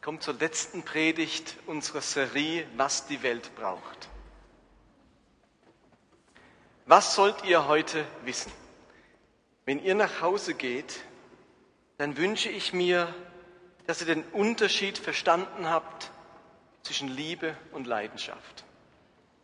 Ich 0.00 0.02
komme 0.02 0.18
zur 0.18 0.32
letzten 0.32 0.82
Predigt 0.82 1.58
unserer 1.66 2.00
Serie, 2.00 2.66
was 2.78 3.06
die 3.06 3.22
Welt 3.22 3.54
braucht. 3.54 4.08
Was 6.86 7.14
sollt 7.14 7.44
ihr 7.44 7.68
heute 7.68 8.06
wissen? 8.24 8.50
Wenn 9.66 9.78
ihr 9.78 9.94
nach 9.94 10.22
Hause 10.22 10.54
geht, 10.54 11.02
dann 11.98 12.16
wünsche 12.16 12.48
ich 12.48 12.72
mir, 12.72 13.14
dass 13.86 14.00
ihr 14.00 14.06
den 14.06 14.24
Unterschied 14.32 14.96
verstanden 14.96 15.68
habt 15.68 16.10
zwischen 16.82 17.08
Liebe 17.08 17.54
und 17.72 17.86
Leidenschaft. 17.86 18.64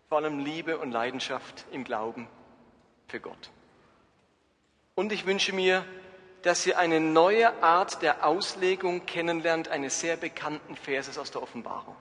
Vor 0.08 0.16
allem 0.16 0.38
Liebe 0.38 0.78
und 0.78 0.90
Leidenschaft 0.90 1.66
im 1.70 1.84
Glauben 1.84 2.28
für 3.08 3.20
Gott. 3.20 3.50
Und 4.94 5.12
ich 5.12 5.26
wünsche 5.26 5.52
mir, 5.52 5.84
dass 6.46 6.64
ihr 6.64 6.78
eine 6.78 7.00
neue 7.00 7.60
Art 7.60 8.02
der 8.02 8.24
Auslegung 8.24 9.04
kennenlernt 9.04 9.66
eines 9.66 9.98
sehr 9.98 10.16
bekannten 10.16 10.76
Verses 10.76 11.18
aus 11.18 11.32
der 11.32 11.42
Offenbarung, 11.42 11.96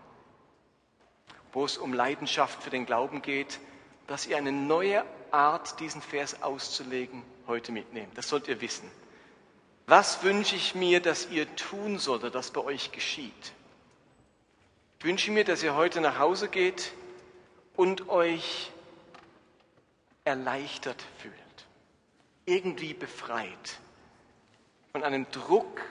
wo 1.51 1.65
es 1.65 1.79
um 1.79 1.93
Leidenschaft 1.93 2.61
für 2.61 2.69
den 2.69 2.85
Glauben 2.85 3.23
geht, 3.23 3.59
dass 4.05 4.27
ihr 4.27 4.37
eine 4.37 4.51
neue 4.51 5.03
Art, 5.31 5.79
diesen 5.79 5.99
Vers 5.99 6.43
auszulegen, 6.43 7.23
heute 7.47 7.71
mitnehmt. 7.71 8.15
Das 8.15 8.29
sollt 8.29 8.47
ihr 8.47 8.61
wissen. 8.61 8.87
Was 9.87 10.21
wünsche 10.21 10.55
ich 10.55 10.75
mir, 10.75 10.99
dass 10.99 11.27
ihr 11.31 11.47
tun 11.55 11.97
solltet, 11.97 12.35
dass 12.35 12.51
bei 12.51 12.61
euch 12.61 12.91
geschieht? 12.91 13.51
Ich 14.99 15.05
wünsche 15.05 15.31
mir, 15.31 15.43
dass 15.43 15.63
ihr 15.63 15.75
heute 15.75 16.01
nach 16.01 16.19
Hause 16.19 16.49
geht 16.49 16.91
und 17.75 18.09
euch 18.09 18.69
erleichtert 20.23 21.03
fühlt, 21.17 21.33
irgendwie 22.45 22.93
befreit 22.93 23.79
von 24.95 25.03
einem 25.03 25.29
Druck, 25.29 25.81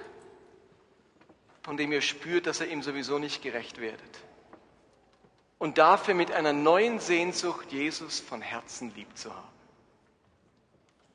von 1.63 1.77
dem 1.77 1.93
ihr 1.93 2.01
spürt, 2.01 2.47
dass 2.47 2.63
ihr 2.63 2.69
ihm 2.69 2.83
sowieso 2.83 3.19
nicht 3.19 3.43
gerecht 3.43 3.79
werdet. 3.79 4.01
Und 5.59 5.77
dafür 5.77 6.15
mit 6.15 6.33
einer 6.33 6.55
neuen 6.55 7.01
Sehnsucht 7.01 7.71
Jesus 7.71 8.19
von 8.19 8.41
Herzen 8.41 8.95
lieb 8.95 9.15
zu 9.15 9.31
haben. 9.37 9.53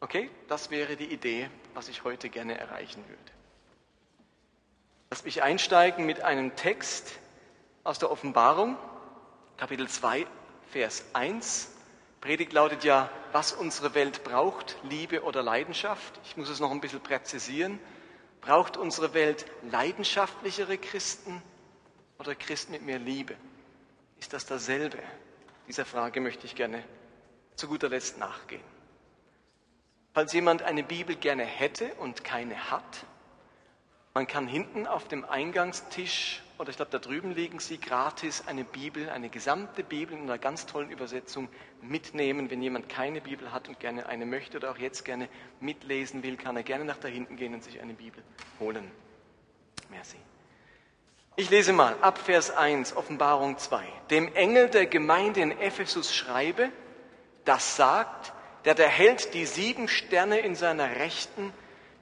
Okay, 0.01 0.29
das 0.47 0.69
wäre 0.69 0.97
die 0.97 1.11
Idee, 1.11 1.49
was 1.73 1.87
ich 1.87 2.03
heute 2.03 2.29
gerne 2.29 2.59
erreichen 2.59 3.03
würde. 3.07 3.31
Lass 5.09 5.23
mich 5.23 5.41
einsteigen 5.41 6.05
mit 6.05 6.21
einem 6.21 6.55
Text 6.55 7.17
aus 7.83 7.97
der 7.97 8.11
Offenbarung, 8.11 8.77
Kapitel 9.57 9.89
2, 9.89 10.27
Vers 10.69 11.03
1 11.13 11.71
Predigt 12.21 12.51
lautet 12.51 12.83
ja, 12.83 13.09
was 13.31 13.53
unsere 13.53 13.93
Welt 13.93 14.23
braucht, 14.23 14.77
Liebe 14.83 15.23
oder 15.23 15.43
Leidenschaft. 15.43 16.19
Ich 16.23 16.37
muss 16.37 16.49
es 16.49 16.59
noch 16.59 16.71
ein 16.71 16.81
bisschen 16.81 17.01
präzisieren. 17.01 17.79
Braucht 18.41 18.77
unsere 18.77 19.13
Welt 19.13 19.45
leidenschaftlichere 19.69 20.77
Christen 20.77 21.41
oder 22.17 22.35
Christen 22.35 22.71
mit 22.71 22.83
mehr 22.83 22.99
Liebe? 22.99 23.35
Ist 24.19 24.33
das 24.33 24.45
dasselbe? 24.45 24.99
Dieser 25.67 25.85
Frage 25.85 26.21
möchte 26.21 26.45
ich 26.45 26.55
gerne 26.55 26.83
zu 27.55 27.67
guter 27.67 27.89
Letzt 27.89 28.17
nachgehen. 28.17 28.63
Falls 30.13 30.33
jemand 30.33 30.63
eine 30.63 30.83
Bibel 30.83 31.15
gerne 31.15 31.43
hätte 31.43 31.93
und 31.95 32.23
keine 32.23 32.71
hat, 32.71 33.05
man 34.13 34.25
kann 34.27 34.47
hinten 34.47 34.87
auf 34.87 35.07
dem 35.07 35.23
Eingangstisch 35.23 36.41
oder 36.59 36.69
ich 36.69 36.75
glaube, 36.75 36.91
da 36.91 36.99
drüben 36.99 37.31
liegen 37.31 37.59
sie 37.59 37.79
gratis 37.79 38.43
eine 38.45 38.65
Bibel, 38.65 39.09
eine 39.09 39.29
gesamte 39.29 39.81
Bibel 39.81 40.15
in 40.17 40.23
einer 40.23 40.37
ganz 40.37 40.65
tollen 40.65 40.91
Übersetzung 40.91 41.47
mitnehmen. 41.81 42.51
Wenn 42.51 42.61
jemand 42.61 42.89
keine 42.89 43.21
Bibel 43.21 43.53
hat 43.53 43.69
und 43.69 43.79
gerne 43.79 44.07
eine 44.07 44.25
möchte 44.25 44.57
oder 44.57 44.71
auch 44.71 44.77
jetzt 44.77 45.05
gerne 45.05 45.29
mitlesen 45.61 46.21
will, 46.21 46.35
kann 46.35 46.57
er 46.57 46.63
gerne 46.63 46.83
nach 46.83 46.97
da 46.97 47.07
hinten 47.07 47.37
gehen 47.37 47.53
und 47.53 47.63
sich 47.63 47.81
eine 47.81 47.93
Bibel 47.93 48.21
holen. 48.59 48.91
Merci. 49.89 50.17
Ich 51.37 51.49
lese 51.49 51.71
mal 51.71 51.95
ab 52.01 52.17
Vers 52.17 52.51
1, 52.51 52.97
Offenbarung 52.97 53.57
2. 53.57 53.87
Dem 54.09 54.35
Engel 54.35 54.67
der 54.69 54.85
Gemeinde 54.85 55.39
in 55.39 55.57
Ephesus 55.57 56.13
schreibe, 56.13 56.69
das 57.45 57.77
sagt, 57.77 58.33
der 58.65 58.75
da 58.75 58.83
hält 58.83 59.33
die 59.33 59.45
sieben 59.45 59.87
Sterne 59.87 60.39
in 60.39 60.55
seiner 60.55 60.97
Rechten 60.97 61.53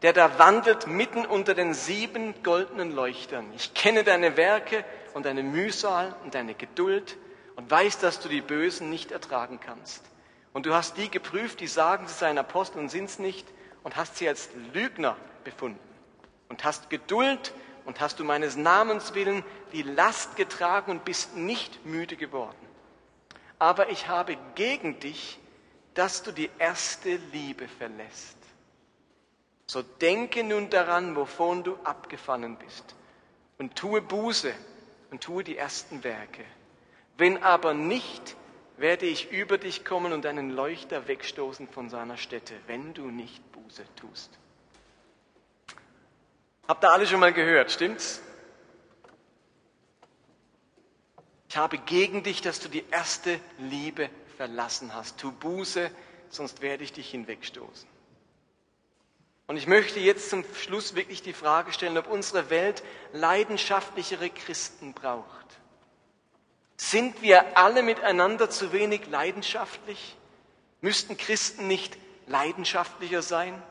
der 0.02 0.14
da 0.14 0.38
wandelt 0.38 0.88
mitten 0.88 1.26
unter 1.26 1.56
den 1.56 1.74
sieben 1.74 2.44
goldenen 2.44 2.94
Leuchtern. 2.94 3.52
Ich 3.56 3.74
kenne 3.74 4.04
deine 4.04 4.38
Werke 4.38 4.86
und 5.14 5.26
deine 5.26 5.44
Mühsal 5.44 6.16
und 6.24 6.36
deine 6.36 6.54
Geduld 6.54 7.18
und 7.56 7.72
weiß, 7.72 8.00
dass 8.00 8.20
du 8.20 8.30
die 8.30 8.42
Bösen 8.42 8.90
nicht 8.90 9.12
ertragen 9.12 9.60
kannst. 9.60 10.04
Und 10.54 10.66
du 10.66 10.74
hast 10.74 10.98
die 10.98 11.10
geprüft, 11.10 11.60
die 11.60 11.68
sagen, 11.68 12.08
sie 12.08 12.14
seien 12.14 12.38
Apostel 12.38 12.80
und 12.80 12.90
sind's 12.90 13.20
nicht, 13.20 13.48
und 13.84 13.96
hast 13.96 14.18
sie 14.18 14.28
als 14.28 14.50
Lügner 14.74 15.16
befunden. 15.44 15.80
Und 16.50 16.64
hast 16.64 16.90
Geduld 16.90 17.54
und 17.86 18.02
hast 18.02 18.20
du 18.20 18.26
meines 18.26 18.58
Namens 18.58 19.14
willen 19.14 19.44
die 19.72 19.82
Last 19.82 20.36
getragen 20.36 20.92
und 20.92 21.06
bist 21.06 21.36
nicht 21.36 21.86
müde 21.86 22.18
geworden. 22.18 22.58
Aber 23.60 23.90
ich 23.90 24.08
habe 24.08 24.38
gegen 24.56 25.00
dich, 25.00 25.40
dass 25.94 26.22
du 26.22 26.32
die 26.32 26.50
erste 26.60 27.16
Liebe 27.32 27.68
verlässt. 27.68 28.37
So 29.68 29.82
denke 29.82 30.44
nun 30.44 30.70
daran, 30.70 31.16
wovon 31.16 31.64
du 31.64 31.76
abgefallen 31.84 32.58
bist, 32.58 32.96
und 33.58 33.76
tue 33.76 34.02
Buße 34.02 34.54
und 35.12 35.22
tue 35.22 35.44
die 35.44 35.58
ersten 35.58 36.04
Werke. 36.04 36.46
Wenn 37.18 37.44
aber 37.44 37.74
nicht, 37.74 38.38
werde 38.78 39.06
ich 39.06 39.32
über 39.32 39.58
dich 39.58 39.84
kommen 39.84 40.14
und 40.14 40.24
deinen 40.24 40.52
Leuchter 40.52 41.08
wegstoßen 41.08 41.68
von 41.68 41.90
seiner 41.90 42.18
Stätte, 42.18 42.54
wenn 42.68 42.94
du 42.94 43.10
nicht 43.10 43.52
Buße 43.52 43.84
tust. 43.96 44.30
Habt 46.68 46.84
ihr 46.84 46.92
alle 46.92 47.08
schon 47.08 47.20
mal 47.20 47.34
gehört, 47.34 47.72
stimmt's? 47.72 48.22
Ich 51.50 51.58
habe 51.58 51.78
gegen 51.78 52.24
dich, 52.24 52.42
dass 52.42 52.60
du 52.60 52.70
die 52.70 52.86
erste 52.92 53.40
Liebe 53.58 54.10
verlassen 54.38 54.94
hast. 54.94 55.18
Tu 55.18 55.32
Buße, 55.32 55.90
sonst 56.30 56.62
werde 56.62 56.84
ich 56.84 56.94
dich 56.94 57.10
hinwegstoßen. 57.10 57.97
Und 59.48 59.56
ich 59.56 59.66
möchte 59.66 60.00
jetzt 60.02 60.30
zum 60.30 60.44
Schluss 60.56 60.94
wirklich 60.94 61.22
die 61.22 61.34
Frage 61.34 61.72
stellen, 61.72 61.98
ob 61.98 62.08
unsere 62.08 62.50
Welt 62.50 62.84
leidenschaftlichere 63.14 64.30
Christen 64.30 64.94
braucht. 64.94 65.46
Sind 66.76 67.22
wir 67.22 67.58
alle 67.58 67.82
miteinander 67.82 68.50
zu 68.50 68.74
wenig 68.74 69.08
leidenschaftlich? 69.08 70.18
Müssten 70.82 71.18
Christen 71.18 71.68
nicht 71.68 71.98
leidenschaftlicher 72.28 73.22
sein? 73.22 73.62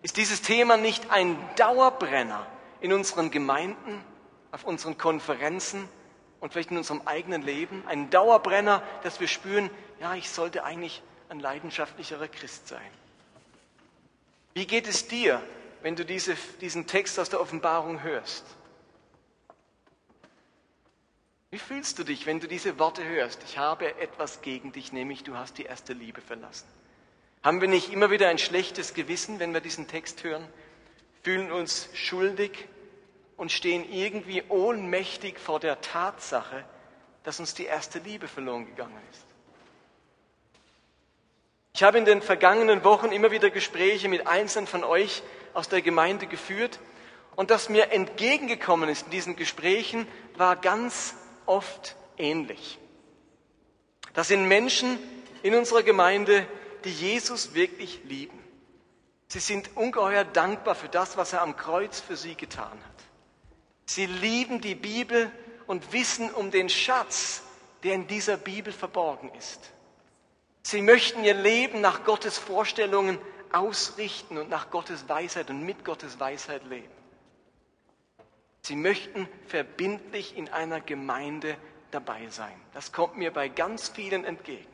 Ist 0.00 0.16
dieses 0.16 0.42
Thema 0.42 0.78
nicht 0.78 1.10
ein 1.10 1.38
Dauerbrenner 1.56 2.46
in 2.80 2.92
unseren 2.92 3.30
Gemeinden, 3.30 4.02
auf 4.50 4.64
unseren 4.64 4.98
Konferenzen 4.98 5.86
und 6.40 6.52
vielleicht 6.52 6.70
in 6.70 6.78
unserem 6.78 7.02
eigenen 7.04 7.42
Leben? 7.42 7.84
Ein 7.86 8.10
Dauerbrenner, 8.10 8.82
dass 9.04 9.20
wir 9.20 9.28
spüren, 9.28 9.70
ja, 10.00 10.14
ich 10.14 10.30
sollte 10.30 10.64
eigentlich 10.64 11.02
ein 11.28 11.38
leidenschaftlicherer 11.38 12.26
Christ 12.26 12.66
sein. 12.68 12.90
Wie 14.54 14.66
geht 14.66 14.86
es 14.86 15.08
dir, 15.08 15.42
wenn 15.82 15.96
du 15.96 16.04
diese, 16.04 16.36
diesen 16.60 16.86
Text 16.86 17.18
aus 17.18 17.30
der 17.30 17.40
Offenbarung 17.40 18.02
hörst? 18.02 18.44
Wie 21.50 21.58
fühlst 21.58 21.98
du 21.98 22.04
dich, 22.04 22.24
wenn 22.26 22.40
du 22.40 22.48
diese 22.48 22.78
Worte 22.78 23.04
hörst? 23.04 23.42
Ich 23.44 23.58
habe 23.58 23.98
etwas 24.00 24.40
gegen 24.40 24.72
dich, 24.72 24.92
nämlich 24.92 25.22
du 25.22 25.36
hast 25.36 25.58
die 25.58 25.64
erste 25.64 25.92
Liebe 25.92 26.20
verlassen. 26.20 26.66
Haben 27.42 27.60
wir 27.60 27.68
nicht 27.68 27.92
immer 27.92 28.10
wieder 28.10 28.28
ein 28.28 28.38
schlechtes 28.38 28.94
Gewissen, 28.94 29.38
wenn 29.38 29.52
wir 29.52 29.60
diesen 29.60 29.88
Text 29.88 30.22
hören? 30.24 30.46
Fühlen 31.22 31.52
uns 31.52 31.88
schuldig 31.94 32.68
und 33.36 33.52
stehen 33.52 33.90
irgendwie 33.90 34.42
ohnmächtig 34.48 35.38
vor 35.38 35.60
der 35.60 35.80
Tatsache, 35.80 36.64
dass 37.24 37.40
uns 37.40 37.54
die 37.54 37.64
erste 37.64 37.98
Liebe 37.98 38.28
verloren 38.28 38.64
gegangen 38.66 38.98
ist. 39.10 39.31
Ich 41.74 41.82
habe 41.82 41.98
in 41.98 42.04
den 42.04 42.20
vergangenen 42.20 42.84
Wochen 42.84 43.12
immer 43.12 43.30
wieder 43.30 43.50
Gespräche 43.50 44.08
mit 44.08 44.26
Einzelnen 44.26 44.66
von 44.66 44.84
euch 44.84 45.22
aus 45.54 45.68
der 45.68 45.80
Gemeinde 45.80 46.26
geführt 46.26 46.78
und 47.34 47.50
das 47.50 47.70
mir 47.70 47.92
entgegengekommen 47.92 48.90
ist 48.90 49.06
in 49.06 49.10
diesen 49.10 49.36
Gesprächen, 49.36 50.06
war 50.36 50.56
ganz 50.56 51.14
oft 51.46 51.96
ähnlich. 52.18 52.78
Das 54.12 54.28
sind 54.28 54.46
Menschen 54.46 54.98
in 55.42 55.54
unserer 55.54 55.82
Gemeinde, 55.82 56.46
die 56.84 56.92
Jesus 56.92 57.54
wirklich 57.54 58.02
lieben. 58.04 58.38
Sie 59.28 59.40
sind 59.40 59.74
ungeheuer 59.74 60.24
dankbar 60.24 60.74
für 60.74 60.90
das, 60.90 61.16
was 61.16 61.32
er 61.32 61.40
am 61.40 61.56
Kreuz 61.56 62.00
für 62.00 62.16
sie 62.16 62.34
getan 62.34 62.70
hat. 62.70 63.04
Sie 63.86 64.04
lieben 64.04 64.60
die 64.60 64.74
Bibel 64.74 65.32
und 65.66 65.94
wissen 65.94 66.30
um 66.30 66.50
den 66.50 66.68
Schatz, 66.68 67.42
der 67.82 67.94
in 67.94 68.06
dieser 68.06 68.36
Bibel 68.36 68.74
verborgen 68.74 69.32
ist. 69.38 69.71
Sie 70.62 70.82
möchten 70.82 71.24
ihr 71.24 71.34
Leben 71.34 71.80
nach 71.80 72.04
Gottes 72.04 72.38
Vorstellungen 72.38 73.18
ausrichten 73.52 74.38
und 74.38 74.48
nach 74.48 74.70
Gottes 74.70 75.08
Weisheit 75.08 75.50
und 75.50 75.62
mit 75.64 75.84
Gottes 75.84 76.18
Weisheit 76.20 76.64
leben. 76.64 76.92
Sie 78.62 78.76
möchten 78.76 79.28
verbindlich 79.48 80.36
in 80.36 80.48
einer 80.48 80.80
Gemeinde 80.80 81.56
dabei 81.90 82.28
sein. 82.28 82.54
Das 82.74 82.92
kommt 82.92 83.16
mir 83.16 83.32
bei 83.32 83.48
ganz 83.48 83.88
vielen 83.88 84.24
entgegen. 84.24 84.68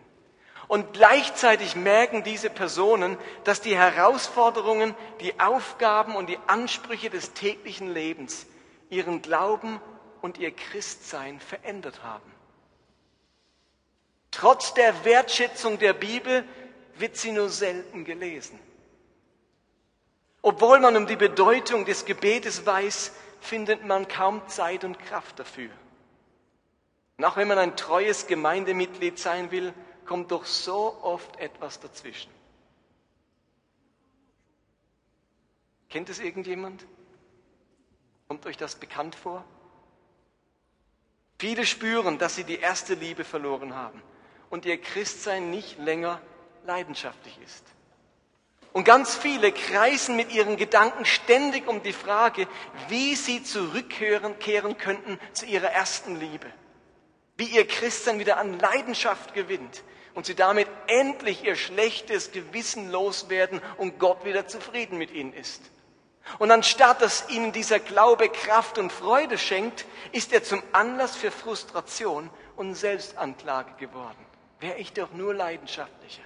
Und 0.69 0.93
gleichzeitig 0.93 1.75
merken 1.75 2.23
diese 2.23 2.51
Personen, 2.51 3.17
dass 3.45 3.63
die 3.63 3.75
Herausforderungen, 3.75 4.95
die 5.21 5.41
Aufgaben 5.41 6.15
und 6.15 6.29
die 6.29 6.39
Ansprüche 6.47 7.09
des 7.09 7.33
täglichen 7.33 7.93
Lebens 7.93 8.47
ihren 8.91 9.23
Glauben 9.23 9.81
und 10.21 10.37
ihr 10.37 10.51
Christsein 10.51 11.41
verändert 11.41 12.03
haben. 12.03 12.31
Trotz 14.31 14.75
der 14.75 15.05
Wertschätzung 15.05 15.79
der 15.79 15.93
Bibel 15.95 16.45
wird 16.97 17.17
sie 17.17 17.33
nur 17.33 17.49
selten 17.49 18.05
gelesen. 18.05 18.59
Obwohl 20.43 20.81
man 20.81 20.97
um 20.97 21.07
die 21.07 21.17
Bedeutung 21.17 21.85
des 21.85 22.05
Gebetes 22.05 22.65
weiß, 22.65 23.13
findet 23.41 23.85
man 23.85 24.09
kaum 24.09 24.47
Zeit 24.49 24.85
und 24.85 24.99
Kraft 24.99 25.39
dafür. 25.39 25.71
Und 27.17 27.25
auch 27.25 27.37
wenn 27.37 27.49
man 27.49 27.59
ein 27.59 27.77
treues 27.77 28.27
Gemeindemitglied 28.27 29.19
sein 29.19 29.51
will, 29.51 29.73
kommt 30.07 30.31
doch 30.31 30.45
so 30.45 30.97
oft 31.03 31.39
etwas 31.39 31.81
dazwischen. 31.81 32.31
Kennt 35.91 36.09
es 36.09 36.21
irgendjemand? 36.21 36.87
Kommt 38.29 38.47
euch 38.47 38.57
das 38.57 38.77
bekannt 38.77 39.15
vor? 39.15 39.45
Viele 41.39 41.67
spüren, 41.67 42.19
dass 42.19 42.37
sie 42.37 42.45
die 42.45 42.59
erste 42.59 42.95
Liebe 42.95 43.25
verloren 43.25 43.75
haben 43.75 44.03
und 44.51 44.65
ihr 44.65 44.81
Christsein 44.81 45.51
nicht 45.51 45.79
länger 45.79 46.21
leidenschaftlich 46.65 47.39
ist. 47.45 47.65
Und 48.73 48.85
ganz 48.85 49.17
viele 49.17 49.51
kreisen 49.51 50.15
mit 50.15 50.33
ihren 50.33 50.57
Gedanken 50.57 51.05
ständig 51.05 51.67
um 51.67 51.83
die 51.83 51.93
Frage, 51.93 52.47
wie 52.89 53.17
sie 53.17 53.43
zurückkehren 53.43 54.39
kehren 54.39 54.77
könnten 54.77 55.19
zu 55.33 55.47
ihrer 55.47 55.71
ersten 55.71 56.17
Liebe. 56.17 56.47
Wie 57.37 57.47
ihr 57.47 57.67
Christsein 57.67 58.19
wieder 58.19 58.37
an 58.37 58.59
Leidenschaft 58.59 59.33
gewinnt 59.33 59.83
und 60.15 60.27
sie 60.27 60.35
damit 60.35 60.69
endlich 60.87 61.45
ihr 61.45 61.57
schlechtes 61.57 62.33
Gewissen 62.33 62.91
loswerden 62.91 63.61
und 63.79 63.99
Gott 63.99 64.25
wieder 64.25 64.47
zufrieden 64.47 64.99
mit 64.99 65.13
ihnen 65.13 65.33
ist. 65.33 65.63
Und 66.39 66.51
anstatt 66.51 67.01
dass 67.01 67.31
ihnen 67.31 67.53
dieser 67.53 67.79
Glaube 67.79 68.29
Kraft 68.29 68.77
und 68.77 68.93
Freude 68.93 69.39
schenkt, 69.39 69.87
ist 70.13 70.33
er 70.33 70.43
zum 70.43 70.63
Anlass 70.73 71.17
für 71.17 71.31
Frustration 71.31 72.29
und 72.57 72.75
Selbstanklage 72.75 73.73
geworden. 73.79 74.28
Wäre 74.61 74.79
ich 74.79 74.93
doch 74.93 75.13
nur 75.13 75.35
leidenschaftlicher. 75.35 76.23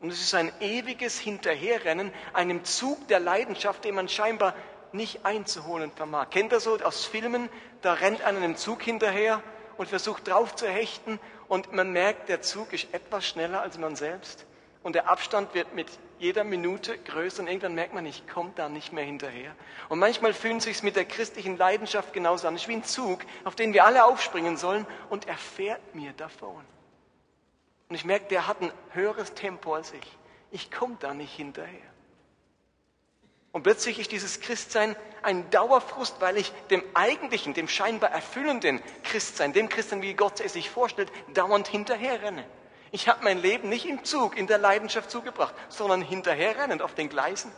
Und 0.00 0.10
es 0.10 0.20
ist 0.20 0.34
ein 0.34 0.52
ewiges 0.60 1.18
Hinterherrennen 1.18 2.12
einem 2.32 2.64
Zug 2.64 3.08
der 3.08 3.20
Leidenschaft, 3.20 3.84
den 3.84 3.94
man 3.94 4.08
scheinbar 4.08 4.54
nicht 4.92 5.24
einzuholen 5.24 5.90
vermag. 5.92 6.30
Kennt 6.30 6.52
ihr 6.52 6.60
so 6.60 6.78
aus 6.78 7.04
Filmen? 7.04 7.48
Da 7.82 7.94
rennt 7.94 8.22
einer 8.22 8.38
einem 8.38 8.56
Zug 8.56 8.82
hinterher 8.82 9.42
und 9.76 9.88
versucht 9.88 10.28
drauf 10.28 10.54
zu 10.54 10.68
hechten 10.68 11.20
und 11.48 11.72
man 11.72 11.92
merkt, 11.92 12.28
der 12.28 12.42
Zug 12.42 12.72
ist 12.72 12.92
etwas 12.92 13.26
schneller 13.26 13.60
als 13.62 13.78
man 13.78 13.96
selbst 13.96 14.46
und 14.82 14.94
der 14.94 15.10
Abstand 15.10 15.54
wird 15.54 15.74
mit 15.74 15.88
jeder 16.18 16.44
Minute 16.44 16.96
größer 16.96 17.42
und 17.42 17.48
irgendwann 17.48 17.74
merkt 17.74 17.92
man, 17.92 18.06
ich 18.06 18.26
komme 18.26 18.52
da 18.54 18.68
nicht 18.68 18.92
mehr 18.92 19.04
hinterher. 19.04 19.54
Und 19.88 19.98
manchmal 19.98 20.32
fühlt 20.32 20.62
sich 20.62 20.82
mit 20.82 20.96
der 20.96 21.04
christlichen 21.04 21.58
Leidenschaft 21.58 22.12
genauso 22.12 22.48
an. 22.48 22.54
Es 22.54 22.62
ist 22.62 22.68
wie 22.68 22.74
ein 22.74 22.84
Zug, 22.84 23.20
auf 23.44 23.54
den 23.54 23.72
wir 23.72 23.84
alle 23.84 24.04
aufspringen 24.04 24.56
sollen 24.56 24.86
und 25.10 25.26
er 25.26 25.36
fährt 25.36 25.94
mir 25.94 26.12
davon. 26.12 26.64
Und 27.88 27.94
ich 27.94 28.04
merke, 28.04 28.26
der 28.28 28.46
hat 28.46 28.60
ein 28.60 28.72
höheres 28.92 29.34
Tempo 29.34 29.74
als 29.74 29.92
ich. 29.92 30.18
Ich 30.50 30.70
komme 30.70 30.96
da 30.98 31.14
nicht 31.14 31.34
hinterher. 31.34 31.96
Und 33.52 33.62
plötzlich 33.62 33.98
ist 33.98 34.12
dieses 34.12 34.40
Christsein 34.40 34.96
ein 35.22 35.48
Dauerfrust, 35.50 36.20
weil 36.20 36.36
ich 36.36 36.52
dem 36.70 36.82
eigentlichen, 36.94 37.54
dem 37.54 37.68
scheinbar 37.68 38.10
erfüllenden 38.10 38.82
Christsein, 39.02 39.52
dem 39.52 39.68
Christsein, 39.68 40.02
wie 40.02 40.14
Gott 40.14 40.40
es 40.40 40.52
sich 40.52 40.68
vorstellt, 40.68 41.10
dauernd 41.32 41.66
hinterherrenne. 41.66 42.44
Ich 42.92 43.08
habe 43.08 43.24
mein 43.24 43.38
Leben 43.38 43.68
nicht 43.68 43.86
im 43.86 44.04
Zug, 44.04 44.36
in 44.36 44.46
der 44.46 44.58
Leidenschaft 44.58 45.10
zugebracht, 45.10 45.54
sondern 45.68 46.02
hinterherrennend 46.02 46.82
auf 46.82 46.94
den 46.94 47.08
Gleisen. 47.08 47.50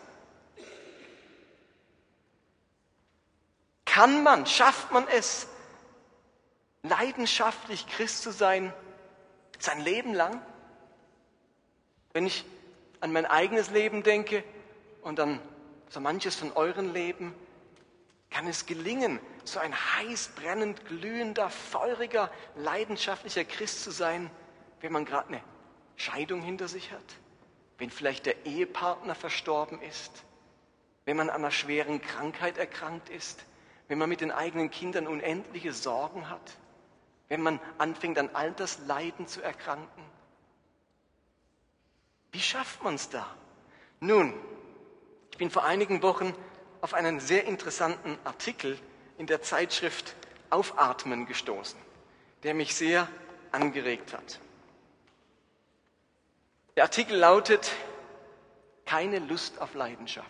Kann 3.85 4.23
man, 4.23 4.47
schafft 4.47 4.93
man 4.93 5.09
es, 5.09 5.49
leidenschaftlich 6.85 7.87
Christ 7.89 8.23
zu 8.23 8.31
sein, 8.31 8.73
sein 9.59 9.81
Leben 9.81 10.15
lang. 10.15 10.41
Wenn 12.13 12.27
ich 12.27 12.45
an 13.01 13.13
mein 13.13 13.27
eigenes 13.27 13.71
Leben 13.71 14.03
denke 14.03 14.43
und 15.03 15.21
an 15.21 15.41
so 15.89 16.01
manches 16.01 16.35
von 16.37 16.53
euren 16.53 16.93
Leben, 16.93 17.35
kann 18.31 18.47
es 18.47 18.67
gelingen, 18.67 19.21
so 19.45 19.59
ein 19.59 19.75
heiß, 19.75 20.33
brennend, 20.37 20.85
glühender, 20.87 21.49
feuriger, 21.49 22.31
leidenschaftlicher 22.57 23.45
Christ 23.45 23.83
zu 23.85 23.91
sein, 23.91 24.31
wenn 24.81 24.93
man 24.93 25.05
gerade 25.05 25.29
eine 25.29 25.41
Scheidung 25.97 26.43
hinter 26.43 26.69
sich 26.69 26.93
hat, 26.93 27.17
wenn 27.79 27.91
vielleicht 27.91 28.27
der 28.27 28.45
Ehepartner 28.45 29.15
verstorben 29.15 29.81
ist, 29.81 30.25
wenn 31.07 31.17
man 31.17 31.31
an 31.31 31.37
einer 31.37 31.51
schweren 31.51 32.03
Krankheit 32.03 32.59
erkrankt 32.59 33.09
ist, 33.09 33.45
wenn 33.89 33.99
man 33.99 34.11
mit 34.11 34.21
den 34.21 34.31
eigenen 34.31 34.71
Kindern 34.71 35.07
unendliche 35.07 35.73
Sorgen 35.73 36.29
hat 36.29 36.59
wenn 37.29 37.43
man 37.43 37.61
anfängt 37.77 38.19
an 38.19 38.35
Altersleiden 38.35 39.27
zu 39.27 39.43
erkranken? 39.43 40.03
Wie 42.33 42.41
schafft 42.41 42.83
man 42.83 42.95
es 42.95 43.09
da? 43.09 43.27
Nun, 44.01 44.35
ich 45.31 45.39
bin 45.39 45.51
vor 45.51 45.65
einigen 45.65 46.03
Wochen 46.03 46.35
auf 46.81 46.95
einen 46.95 47.21
sehr 47.21 47.45
interessanten 47.45 48.19
Artikel 48.25 48.79
in 49.19 49.27
der 49.27 49.43
Zeitschrift 49.43 50.15
Aufatmen 50.51 51.27
gestoßen, 51.27 51.79
der 52.43 52.55
mich 52.55 52.75
sehr 52.75 53.09
angeregt 53.53 54.13
hat. 54.13 54.41
Der 56.77 56.85
Artikel 56.85 57.17
lautet 57.17 57.73
Keine 58.87 59.19
Lust 59.19 59.61
auf 59.61 59.75
Leidenschaft. 59.75 60.29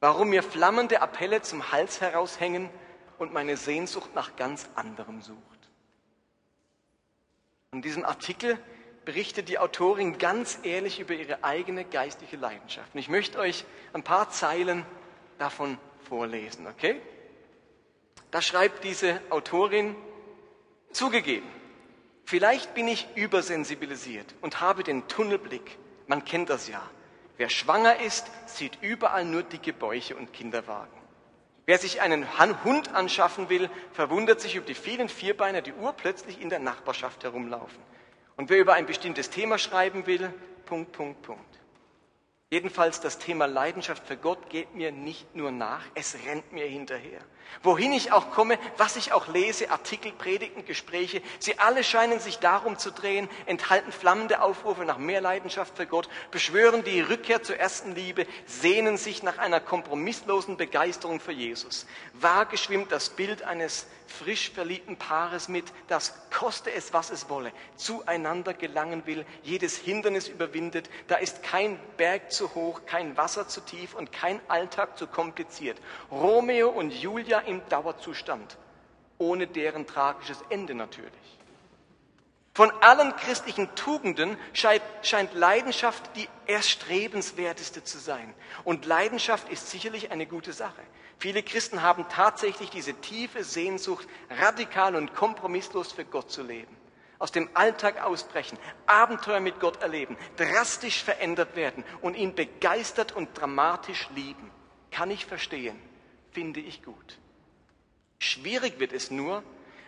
Warum 0.00 0.30
mir 0.30 0.42
flammende 0.42 1.00
Appelle 1.00 1.42
zum 1.42 1.72
Hals 1.72 2.00
heraushängen 2.00 2.68
und 3.22 3.32
meine 3.32 3.56
Sehnsucht 3.56 4.14
nach 4.14 4.36
ganz 4.36 4.68
anderem 4.74 5.22
sucht. 5.22 5.38
In 7.72 7.80
diesem 7.80 8.04
Artikel 8.04 8.58
berichtet 9.04 9.48
die 9.48 9.58
Autorin 9.58 10.18
ganz 10.18 10.58
ehrlich 10.62 11.00
über 11.00 11.14
ihre 11.14 11.42
eigene 11.42 11.84
geistliche 11.84 12.36
Leidenschaft. 12.36 12.94
Und 12.94 13.00
ich 13.00 13.08
möchte 13.08 13.38
euch 13.38 13.64
ein 13.92 14.02
paar 14.02 14.28
Zeilen 14.30 14.84
davon 15.38 15.78
vorlesen, 16.08 16.66
okay? 16.66 17.00
Da 18.30 18.42
schreibt 18.42 18.84
diese 18.84 19.20
Autorin, 19.30 19.96
zugegeben, 20.92 21.48
vielleicht 22.24 22.74
bin 22.74 22.88
ich 22.88 23.06
übersensibilisiert 23.14 24.34
und 24.40 24.60
habe 24.60 24.82
den 24.82 25.08
Tunnelblick. 25.08 25.78
Man 26.06 26.24
kennt 26.24 26.50
das 26.50 26.68
ja. 26.68 26.82
Wer 27.36 27.48
schwanger 27.48 28.00
ist, 28.00 28.30
sieht 28.46 28.78
überall 28.82 29.24
nur 29.24 29.42
dicke 29.42 29.72
Bäuche 29.72 30.16
und 30.16 30.32
Kinderwagen. 30.32 31.01
Wer 31.72 31.78
sich 31.78 32.02
einen 32.02 32.26
Hund 32.64 32.94
anschaffen 32.94 33.48
will, 33.48 33.70
verwundert 33.94 34.42
sich 34.42 34.56
über 34.56 34.66
die 34.66 34.74
vielen 34.74 35.08
Vierbeiner, 35.08 35.62
die 35.62 35.72
urplötzlich 35.72 36.38
in 36.38 36.50
der 36.50 36.58
Nachbarschaft 36.58 37.24
herumlaufen. 37.24 37.82
Und 38.36 38.50
wer 38.50 38.58
über 38.58 38.74
ein 38.74 38.84
bestimmtes 38.84 39.30
Thema 39.30 39.56
schreiben 39.56 40.06
will, 40.06 40.34
Punkt, 40.66 40.92
Punkt, 40.92 41.22
Punkt. 41.22 41.60
Jedenfalls 42.50 43.00
das 43.00 43.16
Thema 43.16 43.46
Leidenschaft 43.46 44.06
für 44.06 44.18
Gott 44.18 44.50
geht 44.50 44.74
mir 44.74 44.92
nicht 44.92 45.34
nur 45.34 45.50
nach, 45.50 45.86
es 45.94 46.14
rennt 46.26 46.52
mir 46.52 46.66
hinterher. 46.66 47.22
Wohin 47.62 47.92
ich 47.92 48.10
auch 48.10 48.30
komme, 48.30 48.58
was 48.76 48.96
ich 48.96 49.12
auch 49.12 49.28
lese, 49.28 49.70
Artikel, 49.70 50.10
Predigten, 50.12 50.64
Gespräche, 50.64 51.22
sie 51.38 51.58
alle 51.58 51.84
scheinen 51.84 52.18
sich 52.18 52.38
darum 52.38 52.78
zu 52.78 52.90
drehen, 52.90 53.28
enthalten 53.46 53.92
flammende 53.92 54.42
Aufrufe 54.42 54.84
nach 54.84 54.98
mehr 54.98 55.20
Leidenschaft 55.20 55.76
für 55.76 55.86
Gott, 55.86 56.08
beschwören 56.30 56.82
die 56.82 57.00
Rückkehr 57.00 57.42
zur 57.42 57.56
ersten 57.56 57.94
Liebe, 57.94 58.26
sehnen 58.46 58.96
sich 58.96 59.22
nach 59.22 59.38
einer 59.38 59.60
kompromisslosen 59.60 60.56
Begeisterung 60.56 61.20
für 61.20 61.32
Jesus. 61.32 61.86
Vage 62.14 62.56
schwimmt 62.56 62.90
das 62.90 63.10
Bild 63.10 63.42
eines 63.42 63.86
frisch 64.12 64.50
verliebten 64.50 64.96
Paares 64.96 65.48
mit, 65.48 65.64
das 65.88 66.14
koste 66.30 66.70
es, 66.70 66.92
was 66.92 67.10
es 67.10 67.28
wolle, 67.28 67.52
zueinander 67.76 68.54
gelangen 68.54 69.06
will, 69.06 69.24
jedes 69.42 69.76
Hindernis 69.76 70.28
überwindet, 70.28 70.90
da 71.08 71.16
ist 71.16 71.42
kein 71.42 71.78
Berg 71.96 72.30
zu 72.30 72.54
hoch, 72.54 72.82
kein 72.86 73.16
Wasser 73.16 73.48
zu 73.48 73.60
tief 73.62 73.94
und 73.94 74.12
kein 74.12 74.40
Alltag 74.48 74.98
zu 74.98 75.06
kompliziert. 75.06 75.78
Romeo 76.10 76.68
und 76.68 76.90
Julia 76.90 77.31
im 77.40 77.66
Dauerzustand, 77.68 78.58
ohne 79.18 79.46
deren 79.46 79.86
tragisches 79.86 80.42
Ende 80.50 80.74
natürlich. 80.74 81.38
Von 82.54 82.70
allen 82.82 83.16
christlichen 83.16 83.74
Tugenden 83.76 84.36
scheint, 84.52 84.82
scheint, 85.00 85.32
Leidenschaft 85.32 86.10
die 86.16 86.28
erstrebenswerteste 86.46 87.82
zu 87.82 87.98
sein. 87.98 88.34
Und 88.64 88.84
Leidenschaft 88.84 89.48
ist 89.48 89.70
sicherlich 89.70 90.10
eine 90.10 90.26
gute 90.26 90.52
Sache. 90.52 90.82
Viele 91.18 91.42
Christen 91.42 91.82
haben 91.82 92.04
tatsächlich 92.10 92.68
diese 92.68 92.92
tiefe 92.94 93.42
Sehnsucht, 93.42 94.06
radikal 94.28 94.96
und 94.96 95.14
kompromisslos 95.14 95.92
für 95.92 96.04
Gott 96.04 96.30
zu 96.30 96.42
leben. 96.42 96.76
Aus 97.18 97.32
dem 97.32 97.48
Alltag 97.54 98.02
ausbrechen, 98.04 98.58
Abenteuer 98.84 99.40
mit 99.40 99.58
Gott 99.58 99.80
erleben, 99.80 100.18
drastisch 100.36 101.02
verändert 101.02 101.56
werden 101.56 101.84
und 102.02 102.16
ihn 102.16 102.34
begeistert 102.34 103.12
und 103.12 103.30
dramatisch 103.38 104.08
lieben. 104.14 104.50
Kann 104.90 105.10
ich 105.10 105.24
verstehen, 105.24 105.80
finde 106.32 106.60
ich 106.60 106.82
gut. 106.82 107.18
Schwierig 108.22 108.78
wird 108.78 108.92
es 108.92 109.10
nur, 109.10 109.42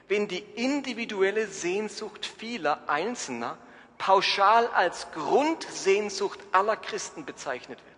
wenn 0.09 0.26
die 0.26 0.41
individuelle 0.57 1.47
Sehnsucht 1.47 2.26
vieler 2.26 2.88
Einzelner 2.88 3.57
pauschal 3.97 4.67
als 4.67 5.12
Grundsehnsucht 5.12 6.41
aller 6.50 6.76
Christen 6.76 7.25
bezeichnet 7.25 7.79
wird. 7.79 7.95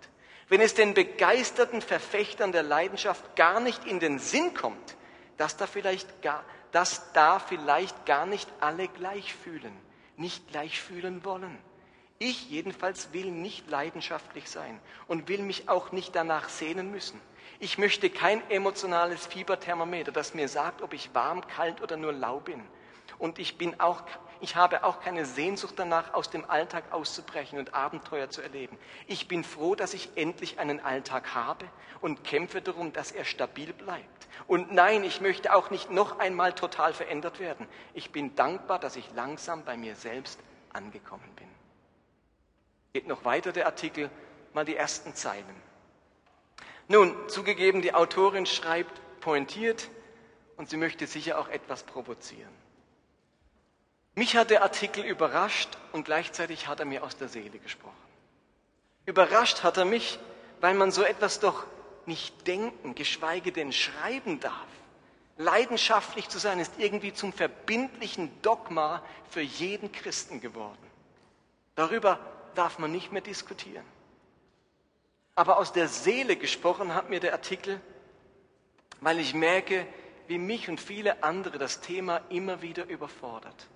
Wenn 0.50 0.60
es 0.60 0.74
den 0.74 0.92
begeisterten 0.92 1.80
Verfechtern 1.80 2.52
der 2.52 2.64
Leidenschaft 2.64 3.34
gar 3.34 3.60
nicht 3.60 3.86
in 3.86 3.98
den 3.98 4.18
Sinn 4.18 4.52
kommt, 4.52 4.96
dass 5.38 5.56
da 5.56 5.66
vielleicht 5.66 6.20
gar, 6.20 6.44
dass 6.70 7.12
da 7.14 7.38
vielleicht 7.38 8.04
gar 8.04 8.26
nicht 8.26 8.48
alle 8.60 8.88
gleich 8.88 9.34
fühlen, 9.34 9.72
nicht 10.18 10.48
gleich 10.48 10.82
fühlen 10.82 11.24
wollen. 11.24 11.56
Ich 12.18 12.48
jedenfalls 12.50 13.12
will 13.12 13.30
nicht 13.30 13.68
leidenschaftlich 13.68 14.48
sein 14.48 14.80
und 15.06 15.28
will 15.28 15.42
mich 15.42 15.68
auch 15.68 15.92
nicht 15.92 16.14
danach 16.14 16.48
sehnen 16.48 16.90
müssen. 16.90 17.20
Ich 17.58 17.78
möchte 17.78 18.10
kein 18.10 18.48
emotionales 18.50 19.26
Fieberthermometer, 19.26 20.12
das 20.12 20.34
mir 20.34 20.48
sagt, 20.48 20.82
ob 20.82 20.92
ich 20.92 21.14
warm, 21.14 21.46
kalt 21.46 21.82
oder 21.82 21.96
nur 21.96 22.12
lau 22.12 22.40
bin. 22.40 22.62
Und 23.18 23.38
ich 23.38 23.56
bin 23.58 23.80
auch 23.80 24.02
ich 24.40 24.54
habe 24.56 24.84
auch 24.84 25.00
keine 25.00 25.24
Sehnsucht 25.24 25.74
danach, 25.78 26.12
aus 26.14 26.30
dem 26.30 26.48
Alltag 26.48 26.92
auszubrechen 26.92 27.58
und 27.58 27.74
Abenteuer 27.74 28.28
zu 28.28 28.42
erleben. 28.42 28.76
Ich 29.06 29.28
bin 29.28 29.44
froh, 29.44 29.74
dass 29.74 29.94
ich 29.94 30.10
endlich 30.16 30.58
einen 30.58 30.80
Alltag 30.80 31.34
habe 31.34 31.66
und 32.00 32.22
kämpfe 32.24 32.60
darum, 32.60 32.92
dass 32.92 33.12
er 33.12 33.24
stabil 33.24 33.72
bleibt. 33.72 34.28
Und 34.46 34.72
nein, 34.72 35.04
ich 35.04 35.20
möchte 35.20 35.54
auch 35.54 35.70
nicht 35.70 35.90
noch 35.90 36.18
einmal 36.18 36.52
total 36.52 36.92
verändert 36.92 37.40
werden. 37.40 37.66
Ich 37.94 38.12
bin 38.12 38.34
dankbar, 38.34 38.78
dass 38.78 38.96
ich 38.96 39.10
langsam 39.14 39.64
bei 39.64 39.76
mir 39.76 39.96
selbst 39.96 40.38
angekommen 40.72 41.32
bin. 41.36 41.45
Geht 42.96 43.08
noch 43.08 43.26
weiter 43.26 43.52
der 43.52 43.66
Artikel, 43.66 44.08
mal 44.54 44.64
die 44.64 44.74
ersten 44.74 45.14
Zeilen. 45.14 45.44
Nun, 46.88 47.14
zugegeben, 47.28 47.82
die 47.82 47.92
Autorin 47.92 48.46
schreibt 48.46 49.02
pointiert 49.20 49.90
und 50.56 50.70
sie 50.70 50.78
möchte 50.78 51.06
sicher 51.06 51.38
auch 51.38 51.48
etwas 51.48 51.82
provozieren. 51.82 52.54
Mich 54.14 54.34
hat 54.34 54.48
der 54.48 54.62
Artikel 54.62 55.04
überrascht 55.04 55.76
und 55.92 56.04
gleichzeitig 56.06 56.68
hat 56.68 56.80
er 56.80 56.86
mir 56.86 57.04
aus 57.04 57.18
der 57.18 57.28
Seele 57.28 57.58
gesprochen. 57.58 57.92
Überrascht 59.04 59.62
hat 59.62 59.76
er 59.76 59.84
mich, 59.84 60.18
weil 60.62 60.72
man 60.72 60.90
so 60.90 61.02
etwas 61.02 61.38
doch 61.38 61.66
nicht 62.06 62.46
denken, 62.46 62.94
geschweige 62.94 63.52
denn 63.52 63.74
schreiben 63.74 64.40
darf. 64.40 64.68
Leidenschaftlich 65.36 66.30
zu 66.30 66.38
sein 66.38 66.60
ist 66.60 66.72
irgendwie 66.78 67.12
zum 67.12 67.34
verbindlichen 67.34 68.30
Dogma 68.40 69.02
für 69.28 69.42
jeden 69.42 69.92
Christen 69.92 70.40
geworden. 70.40 70.78
Darüber 71.74 72.18
darf 72.56 72.78
man 72.78 72.90
nicht 72.90 73.12
mehr 73.12 73.22
diskutieren. 73.22 73.84
Aber 75.34 75.58
aus 75.58 75.72
der 75.72 75.88
Seele 75.88 76.36
gesprochen 76.36 76.94
hat 76.94 77.10
mir 77.10 77.20
der 77.20 77.32
Artikel, 77.32 77.80
weil 79.00 79.18
ich 79.18 79.34
merke, 79.34 79.86
wie 80.26 80.38
mich 80.38 80.68
und 80.68 80.80
viele 80.80 81.22
andere 81.22 81.58
das 81.58 81.80
Thema 81.80 82.22
immer 82.30 82.62
wieder 82.62 82.86
überfordert 82.86 83.68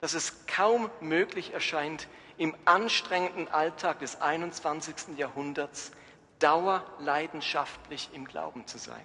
dass 0.00 0.14
es 0.14 0.46
kaum 0.46 0.90
möglich 1.00 1.52
erscheint, 1.52 2.08
im 2.36 2.54
anstrengenden 2.64 3.48
Alltag 3.48 3.98
des 3.98 4.20
21. 4.20 5.16
Jahrhunderts 5.16 5.90
dauerleidenschaftlich 6.38 8.10
im 8.12 8.24
Glauben 8.24 8.66
zu 8.66 8.78
sein. 8.78 9.04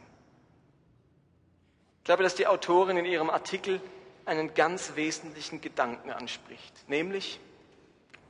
Ich 1.99 2.03
glaube, 2.03 2.21
dass 2.21 2.35
die 2.35 2.45
Autorin 2.45 2.97
in 2.97 3.05
ihrem 3.05 3.29
Artikel 3.29 3.81
einen 4.25 4.53
ganz 4.53 4.95
wesentlichen 4.95 5.61
Gedanken 5.61 6.11
anspricht, 6.11 6.87
nämlich 6.87 7.39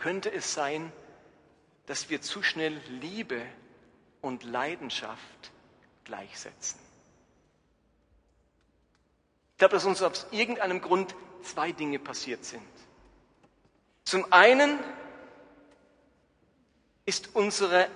könnte 0.03 0.33
es 0.33 0.53
sein, 0.53 0.91
dass 1.85 2.09
wir 2.09 2.21
zu 2.21 2.43
schnell 2.43 2.77
Liebe 2.89 3.41
und 4.19 4.43
Leidenschaft 4.43 5.51
gleichsetzen. 6.03 6.77
Ich 9.53 9.59
glaube, 9.59 9.75
dass 9.75 9.85
uns 9.85 10.01
aus 10.01 10.27
irgendeinem 10.31 10.81
Grund 10.81 11.15
zwei 11.41 11.71
Dinge 11.71 11.99
passiert 11.99 12.43
sind. 12.43 12.67
Zum 14.03 14.25
einen 14.33 14.77
ist 17.05 17.33
unsere, 17.33 17.87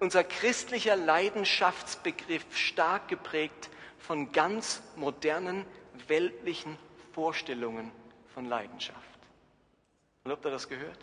unser 0.00 0.24
christlicher 0.24 0.96
Leidenschaftsbegriff 0.96 2.44
stark 2.56 3.06
geprägt 3.06 3.70
von 4.00 4.32
ganz 4.32 4.82
modernen 4.96 5.64
weltlichen 6.08 6.76
Vorstellungen 7.12 7.92
von 8.34 8.46
Leidenschaft. 8.46 8.98
Und 10.24 10.32
habt 10.32 10.44
ihr 10.44 10.50
das 10.50 10.68
gehört? 10.68 10.98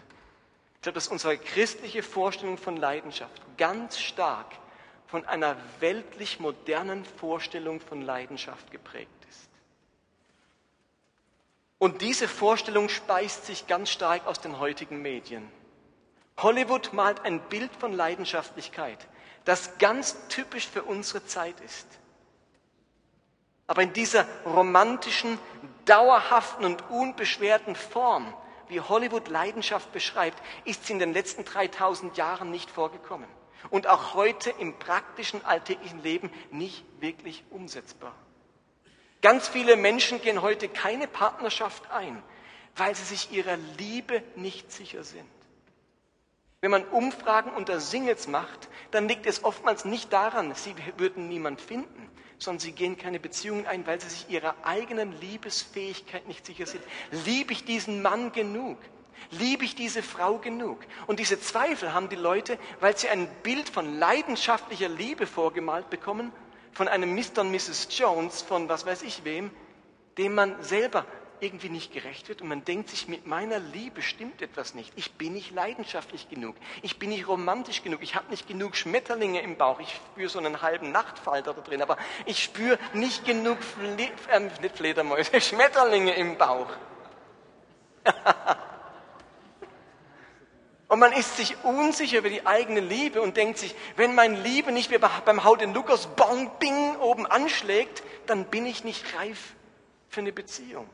Ich 0.81 0.83
glaube, 0.83 0.95
dass 0.95 1.09
unsere 1.09 1.37
christliche 1.37 2.01
Vorstellung 2.01 2.57
von 2.57 2.75
Leidenschaft 2.75 3.39
ganz 3.55 3.99
stark 3.99 4.47
von 5.05 5.23
einer 5.27 5.55
weltlich 5.79 6.39
modernen 6.39 7.05
Vorstellung 7.05 7.79
von 7.79 8.01
Leidenschaft 8.01 8.71
geprägt 8.71 9.11
ist. 9.29 9.47
Und 11.77 12.01
diese 12.01 12.27
Vorstellung 12.27 12.89
speist 12.89 13.45
sich 13.45 13.67
ganz 13.67 13.91
stark 13.91 14.25
aus 14.25 14.41
den 14.41 14.57
heutigen 14.57 15.03
Medien. 15.03 15.47
Hollywood 16.39 16.93
malt 16.93 17.23
ein 17.25 17.41
Bild 17.41 17.75
von 17.75 17.93
Leidenschaftlichkeit, 17.93 18.97
das 19.45 19.77
ganz 19.77 20.17
typisch 20.29 20.67
für 20.67 20.81
unsere 20.81 21.23
Zeit 21.27 21.59
ist. 21.59 21.85
Aber 23.67 23.83
in 23.83 23.93
dieser 23.93 24.25
romantischen, 24.47 25.37
dauerhaften 25.85 26.65
und 26.65 26.89
unbeschwerten 26.89 27.75
Form, 27.75 28.33
wie 28.71 28.79
Hollywood 28.81 29.27
Leidenschaft 29.27 29.91
beschreibt, 29.91 30.41
ist 30.65 30.85
sie 30.85 30.93
in 30.93 30.99
den 30.99 31.13
letzten 31.13 31.45
3000 31.45 32.17
Jahren 32.17 32.49
nicht 32.49 32.71
vorgekommen. 32.71 33.27
Und 33.69 33.85
auch 33.87 34.15
heute 34.15 34.49
im 34.49 34.73
praktischen 34.79 35.45
alltäglichen 35.45 36.01
Leben 36.01 36.31
nicht 36.49 36.83
wirklich 36.99 37.43
umsetzbar. 37.51 38.15
Ganz 39.21 39.47
viele 39.47 39.75
Menschen 39.75 40.19
gehen 40.21 40.41
heute 40.41 40.67
keine 40.67 41.07
Partnerschaft 41.07 41.91
ein, 41.91 42.23
weil 42.75 42.95
sie 42.95 43.03
sich 43.03 43.31
ihrer 43.31 43.57
Liebe 43.77 44.23
nicht 44.35 44.71
sicher 44.71 45.03
sind. 45.03 45.29
Wenn 46.61 46.71
man 46.71 46.85
Umfragen 46.85 47.51
unter 47.51 47.79
Singles 47.79 48.27
macht, 48.27 48.67
dann 48.91 49.07
liegt 49.07 49.25
es 49.25 49.43
oftmals 49.43 49.85
nicht 49.85 50.13
daran, 50.13 50.53
sie 50.55 50.75
würden 50.97 51.27
niemand 51.27 51.59
finden, 51.61 52.09
sondern 52.41 52.59
sie 52.59 52.71
gehen 52.71 52.97
keine 52.97 53.19
Beziehungen 53.19 53.67
ein, 53.67 53.85
weil 53.85 54.01
sie 54.01 54.09
sich 54.09 54.29
ihrer 54.29 54.55
eigenen 54.63 55.13
Liebesfähigkeit 55.21 56.27
nicht 56.27 56.43
sicher 56.43 56.65
sind. 56.65 56.83
Liebe 57.25 57.53
ich 57.53 57.65
diesen 57.65 58.01
Mann 58.01 58.31
genug? 58.31 58.79
Liebe 59.29 59.63
ich 59.63 59.75
diese 59.75 60.01
Frau 60.01 60.39
genug? 60.39 60.79
Und 61.05 61.19
diese 61.19 61.39
Zweifel 61.39 61.93
haben 61.93 62.09
die 62.09 62.15
Leute, 62.15 62.57
weil 62.79 62.97
sie 62.97 63.09
ein 63.09 63.29
Bild 63.43 63.69
von 63.69 63.99
leidenschaftlicher 63.99 64.89
Liebe 64.89 65.27
vorgemalt 65.27 65.91
bekommen 65.91 66.31
von 66.73 66.87
einem 66.87 67.13
Mr. 67.13 67.41
und 67.41 67.51
Mrs. 67.51 67.87
Jones, 67.91 68.41
von 68.41 68.67
was 68.69 68.87
weiß 68.87 69.03
ich 69.03 69.23
wem, 69.23 69.51
dem 70.17 70.33
man 70.33 70.61
selber 70.63 71.05
irgendwie 71.41 71.69
nicht 71.69 71.91
gerecht 71.91 72.29
wird 72.29 72.41
und 72.41 72.47
man 72.47 72.63
denkt 72.63 72.89
sich, 72.89 73.07
mit 73.07 73.25
meiner 73.25 73.59
Liebe 73.59 74.01
stimmt 74.01 74.41
etwas 74.41 74.75
nicht. 74.75 74.93
Ich 74.95 75.13
bin 75.13 75.33
nicht 75.33 75.51
leidenschaftlich 75.51 76.29
genug. 76.29 76.55
Ich 76.83 76.99
bin 76.99 77.09
nicht 77.09 77.27
romantisch 77.27 77.83
genug. 77.83 78.01
Ich 78.03 78.15
habe 78.15 78.29
nicht 78.29 78.47
genug 78.47 78.75
Schmetterlinge 78.75 79.41
im 79.41 79.57
Bauch. 79.57 79.79
Ich 79.79 79.93
spüre 79.93 80.29
so 80.29 80.39
einen 80.39 80.61
halben 80.61 80.91
Nachtfalter 80.91 81.53
da 81.53 81.61
drin, 81.61 81.81
aber 81.81 81.97
ich 82.25 82.43
spüre 82.43 82.77
nicht 82.93 83.25
genug 83.25 83.57
Fle 83.63 84.09
äh, 84.29 84.39
nicht 84.39 84.77
Fledermäuse, 84.77 85.41
Schmetterlinge 85.41 86.13
im 86.13 86.37
Bauch. 86.37 86.69
Und 90.87 90.99
man 90.99 91.13
ist 91.13 91.37
sich 91.37 91.55
unsicher 91.63 92.17
über 92.17 92.29
die 92.29 92.45
eigene 92.45 92.81
Liebe 92.81 93.21
und 93.21 93.37
denkt 93.37 93.59
sich, 93.59 93.73
wenn 93.95 94.13
meine 94.13 94.37
Liebe 94.41 94.73
nicht 94.73 94.89
mehr 94.89 94.99
beim 94.99 95.45
Haut 95.45 95.61
in 95.61 95.73
Lukas 95.73 96.05
Bong 96.05 96.51
Bing 96.59 96.97
oben 96.97 97.25
anschlägt, 97.25 98.03
dann 98.25 98.43
bin 98.43 98.65
ich 98.65 98.83
nicht 98.83 99.15
reif 99.15 99.55
für 100.09 100.19
eine 100.19 100.33
Beziehung. 100.33 100.89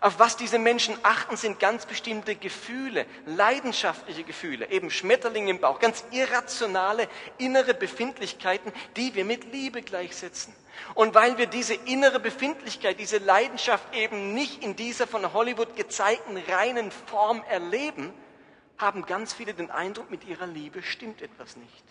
Auf 0.00 0.18
was 0.18 0.36
diese 0.36 0.58
Menschen 0.58 0.96
achten, 1.02 1.36
sind 1.38 1.58
ganz 1.58 1.86
bestimmte 1.86 2.36
Gefühle, 2.36 3.06
leidenschaftliche 3.24 4.24
Gefühle, 4.24 4.68
eben 4.70 4.90
Schmetterlinge 4.90 5.50
im 5.50 5.60
Bauch, 5.60 5.78
ganz 5.78 6.04
irrationale 6.10 7.08
innere 7.38 7.72
Befindlichkeiten, 7.72 8.72
die 8.96 9.14
wir 9.14 9.24
mit 9.24 9.52
Liebe 9.52 9.80
gleichsetzen. 9.80 10.54
Und 10.94 11.14
weil 11.14 11.38
wir 11.38 11.46
diese 11.46 11.72
innere 11.72 12.20
Befindlichkeit, 12.20 13.00
diese 13.00 13.16
Leidenschaft 13.16 13.94
eben 13.94 14.34
nicht 14.34 14.62
in 14.62 14.76
dieser 14.76 15.06
von 15.06 15.32
Hollywood 15.32 15.76
gezeigten 15.76 16.36
reinen 16.36 16.90
Form 16.90 17.42
erleben, 17.48 18.12
haben 18.76 19.06
ganz 19.06 19.32
viele 19.32 19.54
den 19.54 19.70
Eindruck, 19.70 20.10
mit 20.10 20.24
ihrer 20.24 20.46
Liebe 20.46 20.82
stimmt 20.82 21.22
etwas 21.22 21.56
nicht. 21.56 21.84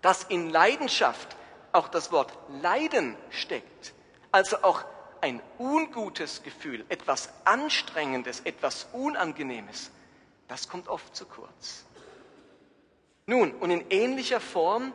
Dass 0.00 0.24
in 0.24 0.50
Leidenschaft 0.50 1.36
auch 1.70 1.86
das 1.86 2.10
Wort 2.10 2.36
Leiden 2.60 3.16
steckt, 3.30 3.94
also 4.32 4.58
auch 4.62 4.84
ein 5.22 5.40
ungutes 5.58 6.42
Gefühl, 6.42 6.84
etwas 6.88 7.30
Anstrengendes, 7.44 8.40
etwas 8.40 8.88
Unangenehmes, 8.92 9.90
das 10.48 10.68
kommt 10.68 10.88
oft 10.88 11.14
zu 11.16 11.24
kurz. 11.24 11.86
Nun, 13.26 13.52
und 13.52 13.70
in 13.70 13.84
ähnlicher 13.90 14.40
Form 14.40 14.92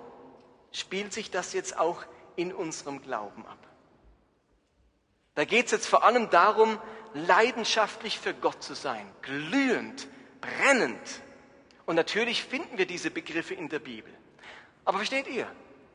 spielt 0.71 1.13
sich 1.13 1.31
das 1.31 1.53
jetzt 1.53 1.79
auch 1.79 2.03
in 2.35 2.53
unserem 2.53 3.01
Glauben 3.01 3.45
ab. 3.45 3.57
Da 5.33 5.45
geht 5.45 5.67
es 5.67 5.71
jetzt 5.71 5.87
vor 5.87 6.03
allem 6.03 6.29
darum, 6.29 6.79
leidenschaftlich 7.13 8.19
für 8.19 8.33
Gott 8.33 8.61
zu 8.61 8.73
sein, 8.73 9.09
glühend, 9.21 10.07
brennend. 10.41 11.21
Und 11.85 11.95
natürlich 11.95 12.43
finden 12.43 12.77
wir 12.77 12.85
diese 12.85 13.11
Begriffe 13.11 13.53
in 13.53 13.69
der 13.69 13.79
Bibel. 13.79 14.13
Aber 14.83 14.97
versteht 14.97 15.27
ihr, 15.27 15.47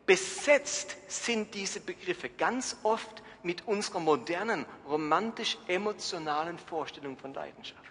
besetzt 0.06 0.96
sind 1.06 1.54
diese 1.54 1.80
Begriffe 1.80 2.28
ganz 2.30 2.76
oft 2.82 3.22
mit 3.42 3.66
unserer 3.66 4.00
modernen, 4.00 4.66
romantisch-emotionalen 4.88 6.58
Vorstellung 6.58 7.16
von 7.16 7.34
Leidenschaft. 7.34 7.82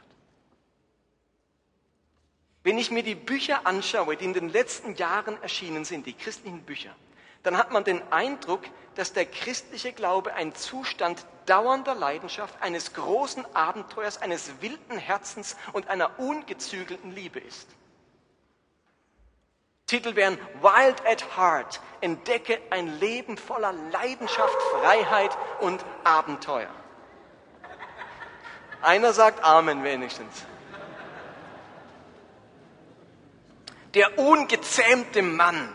Wenn 2.63 2.77
ich 2.77 2.91
mir 2.91 3.03
die 3.03 3.15
Bücher 3.15 3.65
anschaue, 3.65 4.15
die 4.15 4.25
in 4.25 4.33
den 4.33 4.49
letzten 4.49 4.95
Jahren 4.95 5.41
erschienen 5.41 5.83
sind, 5.83 6.05
die 6.05 6.13
christlichen 6.13 6.61
Bücher, 6.61 6.95
dann 7.43 7.57
hat 7.57 7.71
man 7.71 7.83
den 7.83 8.01
Eindruck, 8.11 8.61
dass 8.95 9.13
der 9.13 9.25
christliche 9.25 9.93
Glaube 9.93 10.35
ein 10.35 10.53
Zustand 10.53 11.25
dauernder 11.47 11.95
Leidenschaft, 11.95 12.61
eines 12.61 12.93
großen 12.93 13.45
Abenteuers, 13.55 14.21
eines 14.21 14.61
wilden 14.61 14.97
Herzens 14.97 15.57
und 15.73 15.87
einer 15.87 16.19
ungezügelten 16.19 17.11
Liebe 17.11 17.39
ist. 17.39 17.67
Titel 19.91 20.15
wären 20.15 20.37
Wild 20.61 21.05
at 21.05 21.35
Heart, 21.35 21.81
entdecke 21.99 22.57
ein 22.69 22.97
Leben 23.01 23.35
voller 23.35 23.73
Leidenschaft, 23.91 24.55
Freiheit 24.71 25.37
und 25.59 25.83
Abenteuer. 26.05 26.69
Einer 28.81 29.11
sagt 29.11 29.43
Amen 29.43 29.83
wenigstens. 29.83 30.45
Der 33.93 34.17
ungezähmte 34.17 35.21
Mann, 35.23 35.73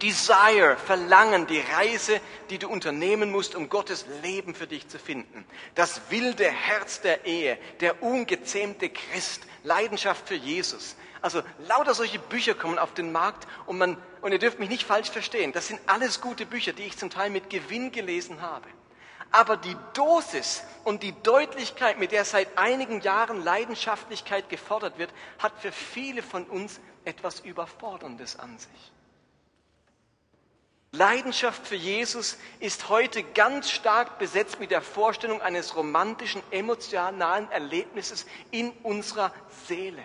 Desire, 0.00 0.78
Verlangen, 0.82 1.46
die 1.46 1.60
Reise, 1.60 2.22
die 2.48 2.56
du 2.56 2.70
unternehmen 2.70 3.30
musst, 3.30 3.54
um 3.54 3.68
Gottes 3.68 4.06
Leben 4.22 4.54
für 4.54 4.66
dich 4.66 4.88
zu 4.88 4.98
finden. 4.98 5.44
Das 5.74 6.00
wilde 6.08 6.48
Herz 6.48 7.02
der 7.02 7.26
Ehe, 7.26 7.58
der 7.80 8.02
ungezähmte 8.02 8.88
Christ, 8.88 9.42
Leidenschaft 9.62 10.26
für 10.26 10.36
Jesus. 10.36 10.96
Also 11.22 11.42
lauter 11.66 11.94
solche 11.94 12.18
Bücher 12.18 12.54
kommen 12.54 12.78
auf 12.78 12.94
den 12.94 13.12
Markt 13.12 13.46
und 13.66 13.78
man, 13.78 13.96
und 14.22 14.32
ihr 14.32 14.38
dürft 14.38 14.58
mich 14.58 14.70
nicht 14.70 14.84
falsch 14.84 15.10
verstehen, 15.10 15.52
das 15.52 15.68
sind 15.68 15.80
alles 15.86 16.20
gute 16.20 16.46
Bücher, 16.46 16.72
die 16.72 16.84
ich 16.84 16.96
zum 16.96 17.10
Teil 17.10 17.30
mit 17.30 17.50
Gewinn 17.50 17.92
gelesen 17.92 18.40
habe. 18.40 18.68
Aber 19.32 19.56
die 19.56 19.76
Dosis 19.94 20.64
und 20.84 21.02
die 21.02 21.14
Deutlichkeit, 21.22 21.98
mit 21.98 22.10
der 22.10 22.24
seit 22.24 22.58
einigen 22.58 23.00
Jahren 23.00 23.42
Leidenschaftlichkeit 23.44 24.48
gefordert 24.48 24.98
wird, 24.98 25.10
hat 25.38 25.52
für 25.60 25.70
viele 25.70 26.22
von 26.22 26.44
uns 26.44 26.80
etwas 27.04 27.40
Überforderndes 27.40 28.38
an 28.38 28.58
sich. 28.58 28.92
Leidenschaft 30.92 31.64
für 31.64 31.76
Jesus 31.76 32.36
ist 32.58 32.88
heute 32.88 33.22
ganz 33.22 33.70
stark 33.70 34.18
besetzt 34.18 34.58
mit 34.58 34.72
der 34.72 34.82
Vorstellung 34.82 35.40
eines 35.40 35.76
romantischen, 35.76 36.42
emotionalen 36.50 37.48
Erlebnisses 37.52 38.26
in 38.50 38.72
unserer 38.82 39.32
Seele. 39.68 40.02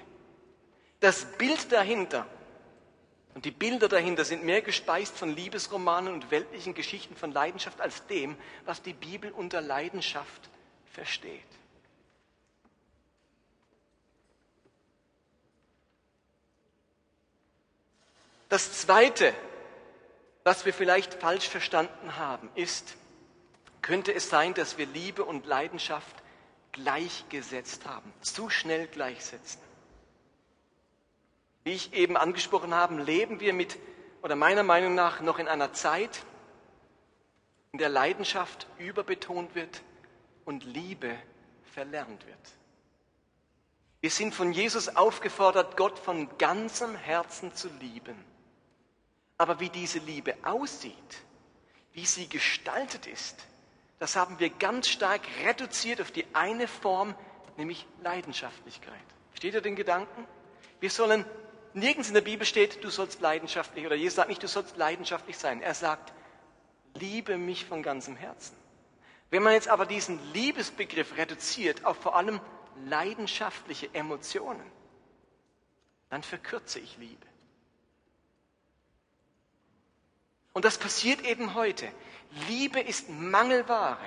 Das 1.05 1.23
Bild 1.23 1.71
dahinter 1.71 2.25
und 3.35 3.45
die 3.45 3.51
Bilder 3.51 3.87
dahinter 3.87 4.25
sind 4.25 4.43
mehr 4.43 4.63
gespeist 4.63 5.15
von 5.15 5.35
Liebesromanen 5.35 6.11
und 6.11 6.31
weltlichen 6.31 6.73
Geschichten 6.73 7.15
von 7.15 7.31
Leidenschaft 7.31 7.79
als 7.79 8.07
dem, 8.07 8.35
was 8.65 8.81
die 8.81 8.93
Bibel 8.93 9.29
unter 9.31 9.61
Leidenschaft 9.61 10.49
versteht. 10.91 11.45
Das 18.49 18.73
Zweite, 18.81 19.35
was 20.43 20.65
wir 20.65 20.73
vielleicht 20.73 21.13
falsch 21.13 21.47
verstanden 21.47 22.15
haben, 22.17 22.49
ist, 22.55 22.95
könnte 23.83 24.11
es 24.11 24.27
sein, 24.31 24.55
dass 24.55 24.79
wir 24.79 24.87
Liebe 24.87 25.23
und 25.23 25.45
Leidenschaft 25.45 26.15
gleichgesetzt 26.71 27.85
haben, 27.85 28.11
zu 28.21 28.49
schnell 28.49 28.87
gleichsetzen. 28.87 29.64
Wie 31.65 31.73
ich 31.73 31.93
eben 31.93 32.15
angesprochen 32.15 32.75
habe, 32.75 33.01
leben 33.01 33.39
wir 33.39 33.51
mit, 33.51 33.77
oder 34.21 34.35
meiner 34.35 34.61
Meinung 34.61 34.93
nach, 34.93 35.19
noch 35.19 35.39
in 35.39 35.47
einer 35.47 35.73
Zeit, 35.73 36.23
in 37.71 37.79
der 37.79 37.89
Leidenschaft 37.89 38.67
überbetont 38.77 39.55
wird 39.55 39.81
und 40.45 40.63
Liebe 40.63 41.17
verlernt 41.73 42.25
wird. 42.27 42.37
Wir 43.99 44.11
sind 44.11 44.35
von 44.35 44.53
Jesus 44.53 44.95
aufgefordert, 44.95 45.75
Gott 45.75 45.97
von 45.97 46.29
ganzem 46.37 46.95
Herzen 46.95 47.55
zu 47.55 47.67
lieben. 47.79 48.23
Aber 49.39 49.59
wie 49.59 49.69
diese 49.69 49.97
Liebe 49.97 50.35
aussieht, 50.43 50.93
wie 51.93 52.05
sie 52.05 52.29
gestaltet 52.29 53.07
ist, 53.07 53.43
das 53.97 54.15
haben 54.15 54.37
wir 54.37 54.51
ganz 54.51 54.87
stark 54.87 55.21
reduziert 55.43 55.99
auf 55.99 56.11
die 56.11 56.27
eine 56.33 56.67
Form, 56.67 57.15
nämlich 57.57 57.87
Leidenschaftlichkeit. 58.03 58.93
Versteht 59.31 59.55
ihr 59.55 59.61
den 59.61 59.75
Gedanken? 59.75 60.27
Wir 60.79 60.91
sollen 60.91 61.25
Nirgends 61.75 62.07
in 62.07 62.13
der 62.13 62.21
Bibel 62.21 62.45
steht, 62.45 62.81
du 62.85 62.89
sollst 62.89 63.19
leidenschaftlich, 63.19 63.85
oder 63.85 63.95
Jesus 63.95 64.15
sagt 64.15 64.29
nicht, 64.29 64.41
du 64.41 64.47
sollst 64.47 64.77
leidenschaftlich 64.77 65.37
sein. 65.37 65.61
Er 65.61 65.73
sagt, 65.73 66.13
liebe 66.93 67.37
mich 67.37 67.65
von 67.65 67.83
ganzem 67.83 68.15
Herzen. 68.15 68.55
Wenn 69.29 69.43
man 69.43 69.51
jetzt 69.51 69.67
aber 69.67 69.85
diesen 69.85 70.17
Liebesbegriff 70.31 71.17
reduziert 71.17 71.83
auf 71.83 71.97
vor 71.97 72.15
allem 72.15 72.39
leidenschaftliche 72.85 73.93
Emotionen, 73.93 74.65
dann 76.09 76.23
verkürze 76.23 76.79
ich 76.79 76.97
Liebe. 76.97 77.27
Und 80.53 80.63
das 80.63 80.77
passiert 80.77 81.25
eben 81.25 81.55
heute. 81.55 81.91
Liebe 82.47 82.79
ist 82.79 83.09
Mangelware. 83.09 83.97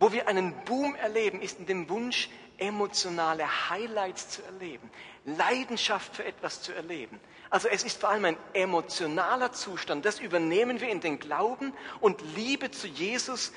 Wo 0.00 0.12
wir 0.12 0.26
einen 0.28 0.54
Boom 0.64 0.94
erleben, 0.96 1.42
ist 1.42 1.58
in 1.58 1.66
dem 1.66 1.88
Wunsch, 1.90 2.30
emotionale 2.56 3.70
Highlights 3.70 4.30
zu 4.30 4.42
erleben, 4.42 4.90
Leidenschaft 5.24 6.14
für 6.16 6.24
etwas 6.24 6.62
zu 6.62 6.72
erleben. 6.72 7.20
Also 7.48 7.68
es 7.68 7.84
ist 7.84 8.00
vor 8.00 8.10
allem 8.10 8.24
ein 8.26 8.36
emotionaler 8.52 9.52
Zustand. 9.52 10.04
Das 10.04 10.20
übernehmen 10.20 10.80
wir 10.80 10.88
in 10.88 11.00
den 11.00 11.18
Glauben 11.18 11.72
und 12.00 12.20
Liebe 12.34 12.70
zu 12.70 12.86
Jesus 12.86 13.52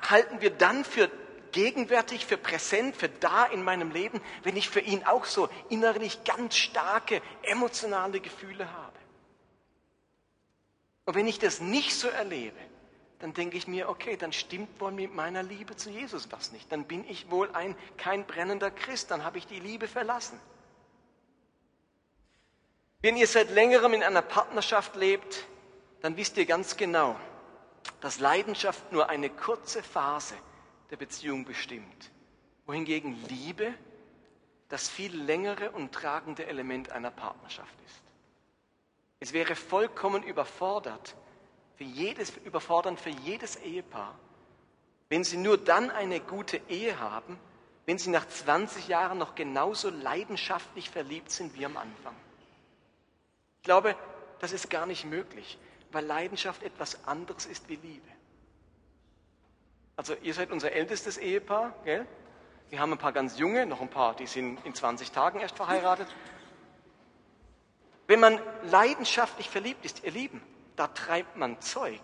halten 0.00 0.40
wir 0.40 0.50
dann 0.50 0.84
für 0.84 1.10
gegenwärtig, 1.52 2.24
für 2.26 2.36
präsent, 2.36 2.96
für 2.96 3.08
da 3.08 3.44
in 3.44 3.62
meinem 3.62 3.90
Leben, 3.90 4.20
wenn 4.44 4.56
ich 4.56 4.68
für 4.70 4.80
ihn 4.80 5.04
auch 5.04 5.24
so 5.24 5.48
innerlich 5.68 6.24
ganz 6.24 6.56
starke 6.56 7.20
emotionale 7.42 8.20
Gefühle 8.20 8.72
habe. 8.72 8.98
Und 11.04 11.14
wenn 11.16 11.26
ich 11.26 11.38
das 11.38 11.60
nicht 11.60 11.94
so 11.94 12.08
erlebe, 12.08 12.56
dann 13.20 13.34
denke 13.34 13.56
ich 13.58 13.68
mir, 13.68 13.88
okay, 13.88 14.16
dann 14.16 14.32
stimmt 14.32 14.80
wohl 14.80 14.92
mit 14.92 15.14
meiner 15.14 15.42
Liebe 15.42 15.76
zu 15.76 15.90
Jesus 15.90 16.32
was 16.32 16.52
nicht. 16.52 16.72
Dann 16.72 16.84
bin 16.84 17.08
ich 17.08 17.30
wohl 17.30 17.50
ein 17.52 17.76
kein 17.98 18.26
brennender 18.26 18.70
Christ, 18.70 19.10
dann 19.10 19.24
habe 19.24 19.38
ich 19.38 19.46
die 19.46 19.60
Liebe 19.60 19.86
verlassen. 19.86 20.40
Wenn 23.02 23.16
ihr 23.16 23.26
seit 23.26 23.50
längerem 23.50 23.92
in 23.92 24.02
einer 24.02 24.22
Partnerschaft 24.22 24.96
lebt, 24.96 25.46
dann 26.00 26.16
wisst 26.16 26.38
ihr 26.38 26.46
ganz 26.46 26.76
genau, 26.76 27.18
dass 28.00 28.20
Leidenschaft 28.20 28.90
nur 28.90 29.10
eine 29.10 29.28
kurze 29.28 29.82
Phase 29.82 30.34
der 30.90 30.96
Beziehung 30.96 31.44
bestimmt, 31.44 32.10
wohingegen 32.66 33.22
Liebe 33.28 33.74
das 34.70 34.88
viel 34.88 35.14
längere 35.14 35.72
und 35.72 35.92
tragende 35.92 36.46
Element 36.46 36.92
einer 36.92 37.10
Partnerschaft 37.10 37.74
ist. 37.86 38.02
Es 39.18 39.32
wäre 39.34 39.56
vollkommen 39.56 40.22
überfordert, 40.22 41.16
für 41.80 41.84
jedes, 41.84 42.36
überfordernd 42.44 43.00
für 43.00 43.08
jedes 43.08 43.56
Ehepaar, 43.56 44.14
wenn 45.08 45.24
sie 45.24 45.38
nur 45.38 45.56
dann 45.56 45.90
eine 45.90 46.20
gute 46.20 46.60
Ehe 46.68 47.00
haben, 47.00 47.38
wenn 47.86 47.96
sie 47.96 48.10
nach 48.10 48.28
20 48.28 48.86
Jahren 48.86 49.16
noch 49.16 49.34
genauso 49.34 49.88
leidenschaftlich 49.88 50.90
verliebt 50.90 51.30
sind 51.30 51.58
wie 51.58 51.64
am 51.64 51.78
Anfang. 51.78 52.14
Ich 53.56 53.62
glaube, 53.62 53.96
das 54.40 54.52
ist 54.52 54.68
gar 54.68 54.84
nicht 54.84 55.06
möglich, 55.06 55.56
weil 55.90 56.04
Leidenschaft 56.04 56.62
etwas 56.64 57.02
anderes 57.06 57.46
ist 57.46 57.66
wie 57.70 57.76
Liebe. 57.76 58.08
Also 59.96 60.14
ihr 60.20 60.34
seid 60.34 60.50
unser 60.50 60.72
ältestes 60.72 61.16
Ehepaar, 61.16 61.72
gell? 61.86 62.06
Wir 62.68 62.78
haben 62.78 62.92
ein 62.92 62.98
paar 62.98 63.12
ganz 63.12 63.38
junge, 63.38 63.64
noch 63.64 63.80
ein 63.80 63.88
paar, 63.88 64.14
die 64.16 64.26
sind 64.26 64.62
in 64.66 64.74
20 64.74 65.12
Tagen 65.12 65.40
erst 65.40 65.56
verheiratet. 65.56 66.08
Wenn 68.06 68.20
man 68.20 68.38
leidenschaftlich 68.64 69.48
verliebt 69.48 69.86
ist, 69.86 70.04
ihr 70.04 70.10
Lieben, 70.10 70.42
da 70.80 70.86
treibt 70.86 71.36
man 71.36 71.60
Zeug. 71.60 72.00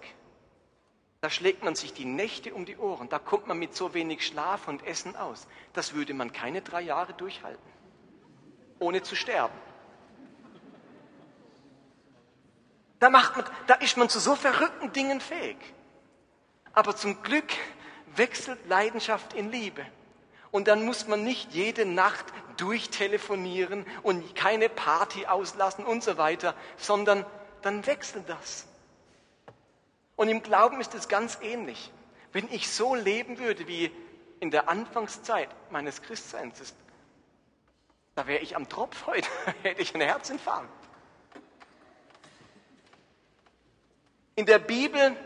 Da 1.22 1.30
schlägt 1.30 1.64
man 1.64 1.74
sich 1.74 1.94
die 1.94 2.04
Nächte 2.04 2.52
um 2.52 2.66
die 2.66 2.76
Ohren. 2.76 3.08
Da 3.08 3.18
kommt 3.18 3.46
man 3.46 3.58
mit 3.58 3.74
so 3.74 3.94
wenig 3.94 4.26
Schlaf 4.26 4.68
und 4.68 4.86
Essen 4.86 5.16
aus. 5.16 5.46
Das 5.72 5.94
würde 5.94 6.12
man 6.12 6.30
keine 6.30 6.60
drei 6.60 6.82
Jahre 6.82 7.14
durchhalten, 7.14 7.72
ohne 8.78 9.02
zu 9.02 9.16
sterben. 9.16 9.54
Da, 12.98 13.08
macht 13.08 13.36
man, 13.36 13.46
da 13.66 13.74
ist 13.76 13.96
man 13.96 14.10
zu 14.10 14.20
so 14.20 14.36
verrückten 14.36 14.92
Dingen 14.92 15.22
fähig. 15.22 15.56
Aber 16.74 16.94
zum 16.94 17.22
Glück 17.22 17.54
wechselt 18.14 18.58
Leidenschaft 18.68 19.32
in 19.32 19.50
Liebe. 19.50 19.86
Und 20.50 20.68
dann 20.68 20.84
muss 20.84 21.08
man 21.08 21.24
nicht 21.24 21.54
jede 21.54 21.86
Nacht 21.86 22.26
durchtelefonieren 22.58 23.86
und 24.02 24.36
keine 24.36 24.68
Party 24.68 25.24
auslassen 25.24 25.86
und 25.86 26.04
so 26.04 26.18
weiter, 26.18 26.54
sondern 26.76 27.24
dann 27.62 27.86
wechselt 27.86 28.28
das. 28.28 28.66
Und 30.16 30.28
im 30.28 30.42
Glauben 30.42 30.80
ist 30.80 30.94
es 30.94 31.08
ganz 31.08 31.38
ähnlich. 31.42 31.92
Wenn 32.32 32.50
ich 32.52 32.70
so 32.70 32.94
leben 32.94 33.38
würde 33.38 33.66
wie 33.68 33.90
in 34.40 34.50
der 34.50 34.68
Anfangszeit 34.68 35.48
meines 35.70 36.02
Christseins, 36.02 36.74
da 38.14 38.26
wäre 38.26 38.42
ich 38.42 38.56
am 38.56 38.68
Tropf 38.68 39.06
heute, 39.06 39.28
hätte 39.62 39.82
ich 39.82 39.94
einen 39.94 40.06
Herzinfarkt. 40.06 40.68
In 44.34 44.46
der 44.46 44.58
Bibel 44.58 45.16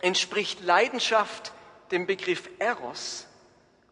entspricht 0.00 0.60
Leidenschaft 0.60 1.52
dem 1.90 2.06
Begriff 2.06 2.48
Eros, 2.58 3.26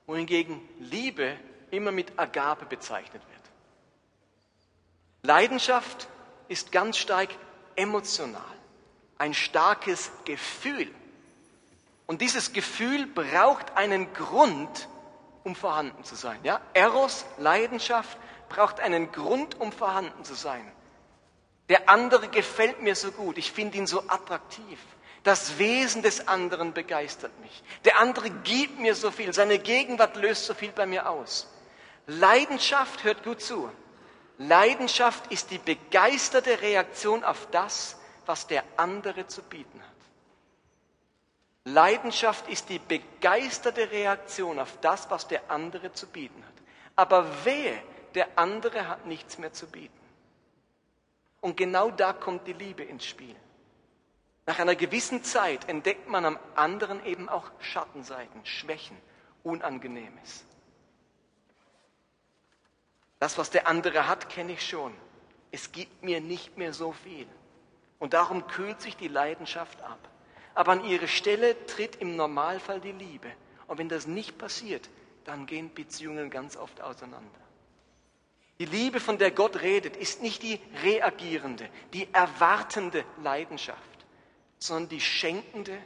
wohingegen 0.07 0.61
Liebe 0.79 1.37
immer 1.71 1.93
mit 1.93 2.19
Agape 2.19 2.67
bezeichnet 2.67 3.23
wird. 3.29 3.39
Leidenschaft 5.23 6.09
ist 6.49 6.73
ganz 6.73 6.97
stark 6.97 7.29
emotional, 7.79 8.43
ein 9.17 9.33
starkes 9.33 10.11
Gefühl. 10.25 10.93
Und 12.07 12.21
dieses 12.21 12.53
Gefühl 12.53 13.07
braucht 13.07 13.77
einen 13.77 14.13
Grund, 14.13 14.89
um 15.45 15.55
vorhanden 15.55 16.05
zu 16.05 16.15
sein. 16.15 16.39
Ja? 16.43 16.61
Eros, 16.75 17.25
Leidenschaft, 17.39 18.19
braucht 18.49 18.81
einen 18.81 19.13
Grund, 19.13 19.61
um 19.61 19.73
vorhanden 19.73 20.25
zu 20.25 20.35
sein. 20.35 20.71
Der 21.69 21.89
andere 21.89 22.29
gefällt 22.29 22.83
mir 22.83 22.95
so 22.95 23.13
gut, 23.13 23.37
ich 23.37 23.53
finde 23.53 23.77
ihn 23.77 23.87
so 23.87 24.03
attraktiv. 24.09 24.79
Das 25.23 25.59
Wesen 25.59 26.03
des 26.03 26.29
anderen 26.29 26.73
begeistert 26.73 27.39
mich. 27.41 27.63
Der 27.85 27.99
andere 27.99 28.31
gibt 28.31 28.79
mir 28.79 28.95
so 28.95 29.11
viel, 29.11 29.35
seine 29.35 29.59
Gegenwart 29.59 30.17
löst 30.17 30.47
so 30.47 30.55
viel 30.55 30.73
bei 30.73 30.87
mir 30.87 31.11
aus. 31.11 31.47
Leidenschaft, 32.07 33.05
hört 33.05 33.23
gut 33.23 33.43
zu, 33.43 33.71
Leidenschaft 34.39 35.33
ist 35.33 35.51
die 35.51 35.59
begeisterte 35.59 36.61
Reaktion 36.61 37.25
auf 37.25 37.49
das, 37.51 37.97
was 38.25 38.47
der 38.47 38.63
andere 38.77 39.27
zu 39.27 39.43
bieten 39.43 39.81
hat. 39.83 39.89
Leidenschaft 41.65 42.49
ist 42.49 42.69
die 42.69 42.79
begeisterte 42.79 43.91
Reaktion 43.91 44.59
auf 44.59 44.79
das, 44.81 45.11
was 45.11 45.29
der 45.29 45.51
andere 45.51 45.93
zu 45.93 46.07
bieten 46.07 46.43
hat. 46.43 46.55
Aber 46.97 47.45
wehe, 47.45 47.83
der 48.15 48.29
andere 48.37 48.89
hat 48.89 49.07
nichts 49.07 49.39
mehr 49.39 49.53
zu 49.53 49.67
bieten. 49.67 49.99
Und 51.41 51.57
genau 51.57 51.91
da 51.91 52.13
kommt 52.13 52.47
die 52.47 52.53
Liebe 52.53 52.83
ins 52.83 53.05
Spiel. 53.05 53.37
Nach 54.47 54.59
einer 54.59 54.77
gewissen 54.77 55.23
Zeit 55.25 55.69
entdeckt 55.69 56.09
man 56.09 56.25
am 56.25 56.39
anderen 56.55 57.05
eben 57.05 57.29
auch 57.29 57.51
Schattenseiten, 57.61 58.45
Schwächen, 58.47 58.97
Unangenehmes. 59.43 60.45
Das, 63.19 63.39
was 63.39 63.51
der 63.51 63.67
andere 63.67 64.07
hat, 64.07 64.29
kenne 64.29 64.53
ich 64.53 64.67
schon. 64.67 64.95
Es 65.51 65.73
gibt 65.73 66.03
mir 66.03 66.21
nicht 66.21 66.57
mehr 66.57 66.73
so 66.73 66.93
viel. 66.93 67.27
Und 67.99 68.15
darum 68.15 68.47
kühlt 68.47 68.81
sich 68.81 68.97
die 68.97 69.09
Leidenschaft 69.09 69.83
ab. 69.83 69.99
Aber 70.55 70.73
an 70.73 70.85
ihre 70.85 71.09
Stelle 71.09 71.67
tritt 71.67 71.97
im 71.97 72.17
Normalfall 72.17 72.81
die 72.81 72.93
Liebe. 72.93 73.31
Und 73.67 73.79
wenn 73.79 73.89
das 73.89 74.07
nicht 74.07 74.39
passiert, 74.39 74.89
dann 75.25 75.47
gehen 75.47 75.73
Beziehungen 75.75 76.31
ganz 76.31 76.57
oft 76.57 76.81
auseinander. 76.81 77.41
Die 78.59 78.65
Liebe, 78.65 78.99
von 78.99 79.19
der 79.19 79.31
Gott 79.31 79.63
redet, 79.63 79.97
ist 79.97 80.21
nicht 80.21 80.43
die 80.43 80.61
reagierende, 80.83 81.69
die 81.93 82.13
erwartende 82.13 83.05
Leidenschaft, 83.23 83.79
sondern 84.59 84.89
die 84.89 85.01
schenkende, 85.01 85.79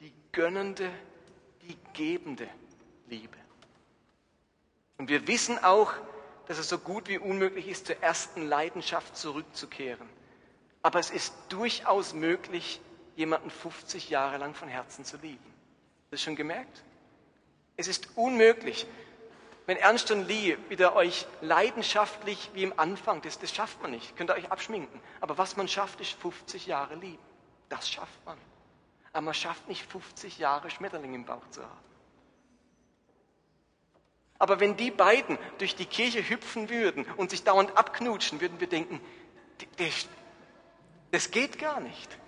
die 0.00 0.12
gönnende, 0.32 0.90
die 1.62 1.76
gebende 1.92 2.48
Liebe. 3.08 3.36
Und 4.98 5.08
wir 5.08 5.28
wissen 5.28 5.62
auch, 5.62 5.92
dass 6.48 6.58
es 6.58 6.68
so 6.68 6.78
gut 6.78 7.08
wie 7.08 7.18
unmöglich 7.18 7.68
ist, 7.68 7.86
zur 7.86 8.02
ersten 8.02 8.46
Leidenschaft 8.46 9.16
zurückzukehren. 9.16 10.08
Aber 10.82 10.98
es 11.00 11.10
ist 11.10 11.34
durchaus 11.48 12.14
möglich, 12.14 12.80
jemanden 13.16 13.50
50 13.50 14.10
Jahre 14.10 14.36
lang 14.38 14.54
von 14.54 14.68
Herzen 14.68 15.04
zu 15.04 15.16
lieben. 15.16 15.54
Das 16.10 16.22
schon 16.22 16.36
gemerkt? 16.36 16.82
Es 17.76 17.88
ist 17.88 18.16
unmöglich, 18.16 18.86
wenn 19.66 19.76
Ernst 19.76 20.12
und 20.12 20.28
Lee 20.28 20.56
wieder 20.68 20.94
euch 20.94 21.26
leidenschaftlich 21.40 22.50
wie 22.54 22.62
im 22.62 22.78
Anfang, 22.78 23.20
das, 23.22 23.38
das 23.38 23.52
schafft 23.52 23.82
man 23.82 23.90
nicht, 23.90 24.16
könnt 24.16 24.30
ihr 24.30 24.34
euch 24.34 24.52
abschminken. 24.52 25.00
Aber 25.20 25.38
was 25.38 25.56
man 25.56 25.66
schafft, 25.66 26.00
ist 26.00 26.12
50 26.12 26.66
Jahre 26.66 26.94
lieben. 26.94 27.22
Das 27.68 27.90
schafft 27.90 28.24
man. 28.24 28.38
Aber 29.12 29.22
man 29.22 29.34
schafft 29.34 29.66
nicht 29.66 29.84
50 29.90 30.38
Jahre 30.38 30.70
Schmetterling 30.70 31.14
im 31.14 31.24
Bauch 31.24 31.48
zu 31.50 31.62
haben. 31.62 31.80
Aber 34.38 34.60
wenn 34.60 34.76
die 34.76 34.90
beiden 34.90 35.38
durch 35.58 35.76
die 35.76 35.86
Kirche 35.86 36.28
hüpfen 36.28 36.68
würden 36.68 37.06
und 37.16 37.30
sich 37.30 37.44
dauernd 37.44 37.76
abknutschen, 37.76 38.40
würden 38.40 38.60
wir 38.60 38.68
denken, 38.68 39.00
das 41.10 41.30
geht 41.30 41.58
gar 41.58 41.80
nicht. 41.80 42.18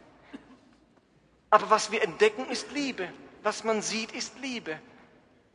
Aber 1.51 1.71
was 1.71 1.91
wir 1.91 2.03
entdecken, 2.03 2.49
ist 2.51 2.73
Liebe. 2.73 3.13
Was 3.43 3.65
man 3.65 3.83
sieht, 3.83 4.13
ist 4.13 4.39
Liebe. 4.41 4.79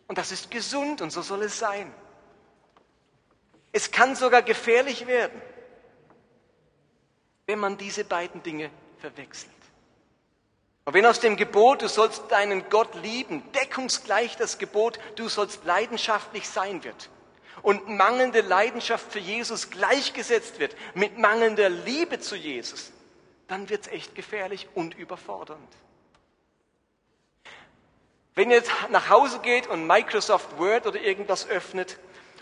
Und 0.07 0.17
das 0.17 0.31
ist 0.31 0.51
gesund 0.51 1.01
und 1.01 1.11
so 1.11 1.21
soll 1.21 1.43
es 1.43 1.57
sein. 1.57 1.93
Es 3.71 3.89
kann 3.89 4.15
sogar 4.15 4.43
gefährlich 4.43 5.07
werden, 5.07 5.41
wenn 7.47 7.59
man 7.59 7.77
diese 7.77 8.05
beiden 8.05 8.43
Dinge 8.43 8.69
verwechselt. 8.99 9.51
Und 10.85 10.93
wenn 10.93 11.05
aus 11.05 11.19
dem 11.19 11.37
Gebot, 11.37 11.81
du 11.81 11.87
sollst 11.87 12.31
deinen 12.31 12.69
Gott 12.69 12.93
lieben, 12.95 13.43
deckungsgleich 13.53 14.35
das 14.35 14.57
Gebot, 14.57 14.99
du 15.15 15.29
sollst 15.29 15.63
leidenschaftlich 15.63 16.47
sein 16.49 16.83
wird, 16.83 17.09
und 17.61 17.87
mangelnde 17.87 18.41
Leidenschaft 18.41 19.11
für 19.11 19.19
Jesus 19.19 19.69
gleichgesetzt 19.69 20.59
wird 20.59 20.75
mit 20.95 21.17
mangelnder 21.17 21.69
Liebe 21.69 22.19
zu 22.19 22.35
Jesus, 22.35 22.91
dann 23.47 23.69
wird 23.69 23.85
es 23.85 23.91
echt 23.91 24.15
gefährlich 24.15 24.67
und 24.75 24.95
überfordernd. 24.95 25.69
Wenn 28.35 28.49
ihr 28.49 28.57
jetzt 28.57 28.71
nach 28.89 29.09
Hause 29.09 29.39
geht 29.39 29.67
und 29.67 29.87
Microsoft 29.87 30.57
Word 30.57 30.87
oder 30.87 30.99
irgendwas 30.99 31.47
öffnet 31.47 31.99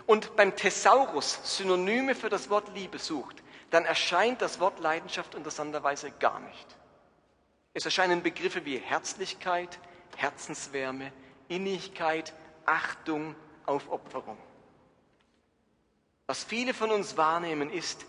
und 0.07 0.35
beim 0.35 0.55
Thesaurus 0.55 1.39
Synonyme 1.43 2.15
für 2.15 2.29
das 2.29 2.49
Wort 2.49 2.73
Liebe 2.73 2.97
sucht, 2.97 3.43
dann 3.69 3.85
erscheint 3.85 4.41
das 4.41 4.59
Wort 4.59 4.79
Leidenschaft 4.79 5.35
interessanterweise 5.35 6.11
gar 6.11 6.39
nicht. 6.39 6.77
Es 7.73 7.85
erscheinen 7.85 8.21
Begriffe 8.21 8.65
wie 8.65 8.77
Herzlichkeit, 8.77 9.79
Herzenswärme, 10.17 11.11
Innigkeit, 11.47 12.33
Achtung, 12.65 13.35
Aufopferung. 13.65 14.37
Was 16.27 16.43
viele 16.43 16.73
von 16.73 16.91
uns 16.91 17.17
wahrnehmen, 17.17 17.69
ist, 17.69 18.05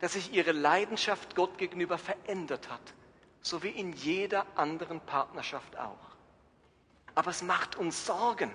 dass 0.00 0.14
sich 0.14 0.32
ihre 0.32 0.52
Leidenschaft 0.52 1.36
Gott 1.36 1.58
gegenüber 1.58 1.96
verändert 1.96 2.68
hat, 2.68 2.94
so 3.40 3.62
wie 3.62 3.70
in 3.70 3.92
jeder 3.92 4.46
anderen 4.56 5.00
Partnerschaft 5.00 5.78
auch. 5.78 6.16
Aber 7.14 7.30
es 7.30 7.42
macht 7.42 7.76
uns 7.76 8.06
Sorgen, 8.06 8.50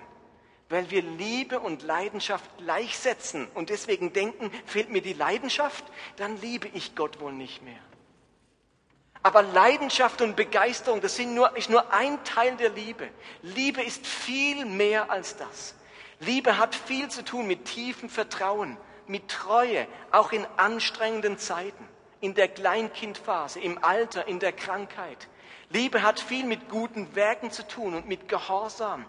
weil 0.68 0.90
wir 0.90 1.02
Liebe 1.02 1.60
und 1.60 1.82
Leidenschaft 1.82 2.58
gleichsetzen 2.58 3.48
und 3.54 3.70
deswegen 3.70 4.12
denken, 4.12 4.50
fehlt 4.66 4.90
mir 4.90 5.02
die 5.02 5.14
Leidenschaft, 5.14 5.84
dann 6.16 6.40
liebe 6.40 6.68
ich 6.68 6.94
Gott 6.94 7.20
wohl 7.20 7.32
nicht 7.32 7.62
mehr. 7.62 7.80
Aber 9.22 9.42
Leidenschaft 9.42 10.22
und 10.22 10.36
Begeisterung, 10.36 11.00
das 11.00 11.16
sind 11.16 11.34
nur, 11.34 11.56
ist 11.56 11.70
nur 11.70 11.92
ein 11.92 12.22
Teil 12.24 12.56
der 12.56 12.70
Liebe. 12.70 13.08
Liebe 13.42 13.82
ist 13.82 14.06
viel 14.06 14.64
mehr 14.64 15.10
als 15.10 15.36
das. 15.36 15.74
Liebe 16.20 16.58
hat 16.58 16.74
viel 16.74 17.08
zu 17.08 17.24
tun 17.24 17.46
mit 17.46 17.64
tiefem 17.64 18.08
Vertrauen, 18.08 18.76
mit 19.06 19.28
Treue, 19.28 19.86
auch 20.10 20.32
in 20.32 20.46
anstrengenden 20.56 21.38
Zeiten, 21.38 21.88
in 22.20 22.34
der 22.34 22.48
Kleinkindphase, 22.48 23.60
im 23.60 23.82
Alter, 23.82 24.26
in 24.26 24.38
der 24.38 24.52
Krankheit. 24.52 25.28
Liebe 25.70 26.02
hat 26.02 26.20
viel 26.20 26.44
mit 26.44 26.68
guten 26.68 27.14
Werken 27.14 27.50
zu 27.50 27.66
tun 27.66 27.94
und 27.94 28.08
mit 28.08 28.28
Gehorsam. 28.28 29.04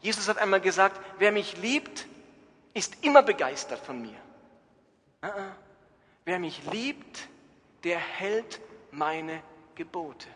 Jesus 0.00 0.28
hat 0.28 0.38
einmal 0.38 0.60
gesagt, 0.60 1.00
wer 1.18 1.32
mich 1.32 1.56
liebt, 1.56 2.06
ist 2.74 3.04
immer 3.04 3.22
begeistert 3.22 3.84
von 3.84 4.00
mir. 4.02 4.18
Ah, 5.20 5.28
ah. 5.28 5.56
Wer 6.24 6.38
mich 6.38 6.62
liebt, 6.70 7.28
der 7.84 7.98
hält 7.98 8.60
meine 8.90 9.42
Gebote. 9.74 10.28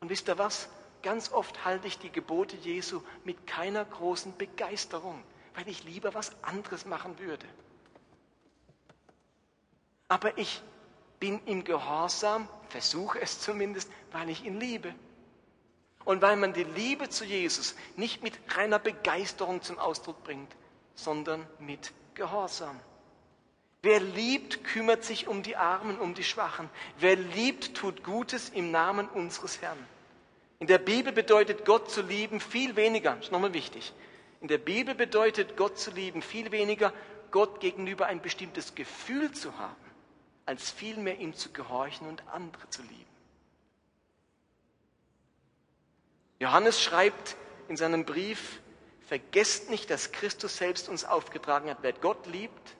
Und 0.00 0.08
wisst 0.08 0.28
ihr 0.28 0.38
was? 0.38 0.68
Ganz 1.02 1.32
oft 1.32 1.64
halte 1.64 1.86
ich 1.86 1.98
die 1.98 2.10
Gebote 2.10 2.56
Jesu 2.56 3.02
mit 3.24 3.46
keiner 3.46 3.84
großen 3.84 4.36
Begeisterung, 4.36 5.22
weil 5.54 5.68
ich 5.68 5.84
lieber 5.84 6.14
was 6.14 6.32
anderes 6.42 6.86
machen 6.86 7.18
würde. 7.18 7.46
Aber 10.08 10.36
ich 10.38 10.62
bin 11.18 11.40
im 11.46 11.64
Gehorsam, 11.64 12.48
versuche 12.68 13.20
es 13.20 13.40
zumindest, 13.40 13.90
weil 14.12 14.28
ich 14.28 14.44
ihn 14.44 14.60
liebe. 14.60 14.94
Und 16.04 16.20
weil 16.20 16.36
man 16.36 16.52
die 16.52 16.64
Liebe 16.64 17.08
zu 17.08 17.24
Jesus 17.24 17.76
nicht 17.96 18.22
mit 18.22 18.38
reiner 18.56 18.78
Begeisterung 18.78 19.62
zum 19.62 19.78
Ausdruck 19.78 20.22
bringt, 20.24 20.54
sondern 20.94 21.46
mit 21.58 21.92
Gehorsam. 22.14 22.78
Wer 23.82 23.98
liebt, 23.98 24.62
kümmert 24.62 25.04
sich 25.04 25.26
um 25.26 25.42
die 25.42 25.56
Armen, 25.56 25.98
um 25.98 26.14
die 26.14 26.22
Schwachen. 26.22 26.70
Wer 26.98 27.16
liebt, 27.16 27.74
tut 27.74 28.04
Gutes 28.04 28.48
im 28.48 28.70
Namen 28.70 29.08
unseres 29.08 29.60
Herrn. 29.60 29.78
In 30.60 30.68
der 30.68 30.78
Bibel 30.78 31.12
bedeutet 31.12 31.64
Gott 31.64 31.90
zu 31.90 32.02
lieben 32.02 32.38
viel 32.38 32.76
weniger, 32.76 33.18
ist 33.18 33.32
nochmal 33.32 33.54
wichtig. 33.54 33.92
In 34.40 34.46
der 34.46 34.58
Bibel 34.58 34.94
bedeutet 34.94 35.56
Gott 35.56 35.78
zu 35.78 35.90
lieben 35.90 36.22
viel 36.22 36.52
weniger, 36.52 36.92
Gott 37.32 37.58
gegenüber 37.58 38.06
ein 38.06 38.22
bestimmtes 38.22 38.76
Gefühl 38.76 39.32
zu 39.32 39.58
haben, 39.58 39.74
als 40.46 40.70
vielmehr 40.70 41.18
ihm 41.18 41.34
zu 41.34 41.50
gehorchen 41.50 42.06
und 42.06 42.22
andere 42.28 42.68
zu 42.70 42.82
lieben. 42.82 43.04
Johannes 46.38 46.80
schreibt 46.80 47.36
in 47.68 47.76
seinem 47.76 48.04
Brief, 48.04 48.60
vergesst 49.08 49.70
nicht, 49.70 49.90
dass 49.90 50.12
Christus 50.12 50.56
selbst 50.56 50.88
uns 50.88 51.04
aufgetragen 51.04 51.68
hat, 51.68 51.78
wer 51.82 51.92
Gott 51.92 52.26
liebt, 52.26 52.76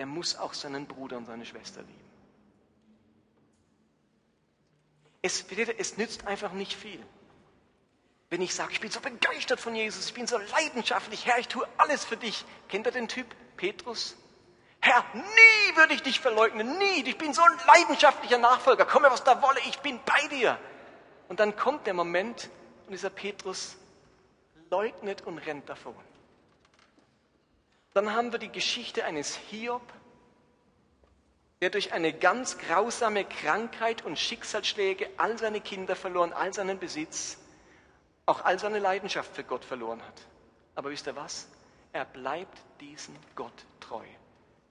der 0.00 0.06
muss 0.06 0.34
auch 0.34 0.54
seinen 0.54 0.86
Bruder 0.86 1.18
und 1.18 1.26
seine 1.26 1.44
Schwester 1.44 1.82
lieben. 1.82 2.10
Es, 5.20 5.44
es 5.76 5.98
nützt 5.98 6.26
einfach 6.26 6.52
nicht 6.52 6.72
viel. 6.72 7.04
Wenn 8.30 8.40
ich 8.40 8.54
sage, 8.54 8.72
ich 8.72 8.80
bin 8.80 8.90
so 8.90 8.98
begeistert 9.00 9.60
von 9.60 9.74
Jesus, 9.74 10.06
ich 10.06 10.14
bin 10.14 10.26
so 10.26 10.38
leidenschaftlich, 10.38 11.26
Herr, 11.26 11.38
ich 11.38 11.48
tue 11.48 11.68
alles 11.76 12.06
für 12.06 12.16
dich. 12.16 12.46
Kennt 12.68 12.86
ihr 12.86 12.92
den 12.92 13.08
Typ? 13.08 13.26
Petrus? 13.58 14.16
Herr, 14.80 15.04
nie 15.12 15.76
würde 15.76 15.92
ich 15.92 16.02
dich 16.02 16.18
verleugnen, 16.18 16.78
nie. 16.78 17.02
Ich 17.04 17.18
bin 17.18 17.34
so 17.34 17.42
ein 17.42 17.58
leidenschaftlicher 17.66 18.38
Nachfolger. 18.38 18.86
Komme, 18.86 19.10
was 19.10 19.22
da 19.22 19.42
wolle, 19.42 19.60
ich 19.68 19.80
bin 19.80 20.00
bei 20.06 20.28
dir. 20.28 20.58
Und 21.28 21.40
dann 21.40 21.56
kommt 21.56 21.86
der 21.86 21.92
Moment 21.92 22.48
und 22.86 22.92
dieser 22.92 23.10
Petrus 23.10 23.76
leugnet 24.70 25.26
und 25.26 25.36
rennt 25.40 25.68
davon. 25.68 25.94
Dann 27.92 28.14
haben 28.14 28.32
wir 28.32 28.38
die 28.38 28.52
Geschichte 28.52 29.04
eines 29.04 29.36
Hiob, 29.36 29.82
der 31.60 31.70
durch 31.70 31.92
eine 31.92 32.12
ganz 32.12 32.56
grausame 32.58 33.24
Krankheit 33.24 34.04
und 34.04 34.18
Schicksalsschläge 34.18 35.10
all 35.16 35.38
seine 35.38 35.60
Kinder 35.60 35.96
verloren, 35.96 36.32
all 36.32 36.54
seinen 36.54 36.78
Besitz, 36.78 37.36
auch 38.26 38.44
all 38.44 38.58
seine 38.58 38.78
Leidenschaft 38.78 39.34
für 39.34 39.44
Gott 39.44 39.64
verloren 39.64 40.00
hat. 40.02 40.26
Aber 40.74 40.90
wisst 40.90 41.06
ihr 41.06 41.16
was? 41.16 41.48
Er 41.92 42.04
bleibt 42.04 42.58
diesem 42.80 43.16
Gott 43.34 43.66
treu. 43.80 44.04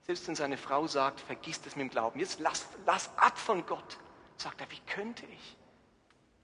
Selbst 0.03 0.27
wenn 0.27 0.35
seine 0.35 0.57
Frau 0.57 0.87
sagt, 0.87 1.19
vergiss 1.19 1.61
das 1.61 1.75
mit 1.75 1.87
dem 1.87 1.91
Glauben, 1.91 2.19
jetzt 2.19 2.39
lass, 2.39 2.65
lass 2.85 3.11
ab 3.17 3.37
von 3.37 3.65
Gott, 3.65 3.97
sagt 4.37 4.61
er, 4.61 4.71
wie 4.71 4.79
könnte 4.87 5.25
ich? 5.25 5.57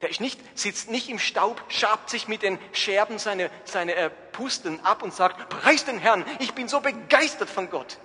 Der 0.06 0.12
ist 0.12 0.22
nicht, 0.22 0.40
sitzt 0.56 0.92
nicht 0.92 1.10
im 1.10 1.18
Staub, 1.18 1.64
schabt 1.68 2.12
sich 2.12 2.28
mit 2.28 2.44
den 2.44 2.60
Scherben 2.74 3.18
seine, 3.18 3.50
seine 3.64 3.96
äh, 3.96 4.12
Pusteln 4.12 4.80
ab 4.82 5.02
und 5.02 5.16
sagt, 5.16 5.50
preis 5.50 5.84
den 5.84 5.98
Herrn, 5.98 6.24
ich 6.38 6.54
bin 6.54 6.68
so 6.68 6.80
begeistert 6.80 7.50
von 7.50 7.72
Gott. 7.72 7.98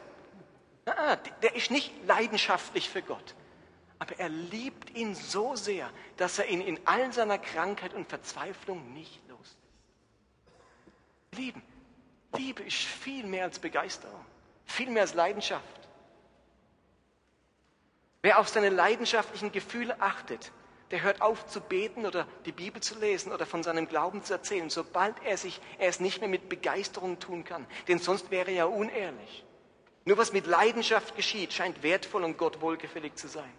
Ah, 0.87 1.17
der 1.43 1.55
ist 1.57 1.71
nicht 1.71 1.93
leidenschaftlich 2.07 2.89
für 2.89 3.03
Gott, 3.03 3.35
aber 3.99 4.19
er 4.19 4.31
liebt 4.31 4.97
ihn 4.97 5.15
so 5.15 5.57
sehr, 5.57 5.91
dass 6.17 6.39
er 6.39 6.49
ihn 6.49 6.63
in 6.63 6.81
all 6.87 7.13
seiner 7.13 7.37
Krankheit 7.37 7.93
und 7.93 8.09
Verzweiflung 8.09 8.95
nicht 8.95 9.21
loslässt. 9.29 9.59
Lieben, 11.33 11.63
Liebe 12.35 12.63
ist 12.63 12.79
viel 12.79 13.27
mehr 13.27 13.45
als 13.45 13.59
Begeisterung, 13.59 14.25
viel 14.65 14.89
mehr 14.89 15.03
als 15.03 15.13
Leidenschaft. 15.13 15.81
Wer 18.23 18.39
auf 18.39 18.49
seine 18.49 18.71
leidenschaftlichen 18.71 19.53
Gefühle 19.53 20.01
achtet, 20.01 20.51
der 20.91 21.03
hört 21.03 21.21
auf 21.21 21.47
zu 21.47 21.61
beten 21.61 22.05
oder 22.05 22.27
die 22.47 22.53
Bibel 22.53 22.83
zu 22.83 22.99
lesen 22.99 23.33
oder 23.33 23.47
von 23.47 23.63
seinem 23.63 23.89
Glauben 23.89 24.25
zu 24.25 24.33
erzählen, 24.33 24.71
sobald 24.71 25.15
er, 25.25 25.37
sich, 25.37 25.61
er 25.79 25.89
es 25.89 26.01
nicht 26.01 26.21
mehr 26.21 26.29
mit 26.29 26.49
Begeisterung 26.49 27.19
tun 27.19 27.45
kann. 27.45 27.67
Denn 27.89 27.99
sonst 27.99 28.31
wäre 28.31 28.51
er 28.51 28.57
ja 28.57 28.65
unehrlich. 28.65 29.45
Nur 30.05 30.19
was 30.19 30.33
mit 30.33 30.47
Leidenschaft 30.47 31.15
geschieht, 31.15 31.53
scheint 31.53 31.83
wertvoll 31.83 32.25
und 32.25 32.39
Gott 32.39 32.61
wohlgefällig 32.61 33.15
zu 33.15 33.29
sein. 33.29 33.53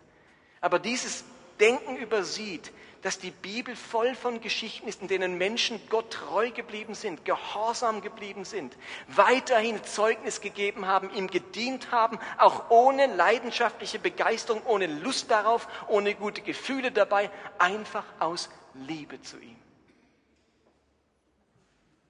Aber 0.60 0.80
dieses 0.80 1.24
Denken 1.60 1.96
übersieht, 1.98 2.72
dass 3.02 3.18
die 3.18 3.32
Bibel 3.32 3.76
voll 3.76 4.16
von 4.16 4.42
Geschichten 4.42 4.88
ist, 4.88 5.02
in 5.02 5.08
denen 5.08 5.38
Menschen 5.38 5.82
Gott 5.90 6.12
treu 6.12 6.52
geblieben 6.52 6.94
sind, 6.94 7.26
gehorsam 7.26 8.02
geblieben 8.02 8.46
sind, 8.46 8.78
weiterhin 9.08 9.84
Zeugnis 9.84 10.42
gegeben 10.42 10.86
haben, 10.86 11.12
ihm 11.14 11.28
gedient 11.28 11.92
haben, 11.92 12.20
auch 12.38 12.70
ohne 12.70 13.08
leidenschaftliche 13.08 14.00
Begeisterung, 14.00 14.62
ohne 14.66 14.88
Lust 14.88 15.32
darauf, 15.32 15.68
ohne 15.88 16.14
gute 16.16 16.42
Gefühle 16.42 16.92
dabei, 16.92 17.32
einfach 17.58 18.06
aus 18.20 18.50
Liebe 18.74 19.22
zu 19.22 19.38
ihm. 19.40 19.58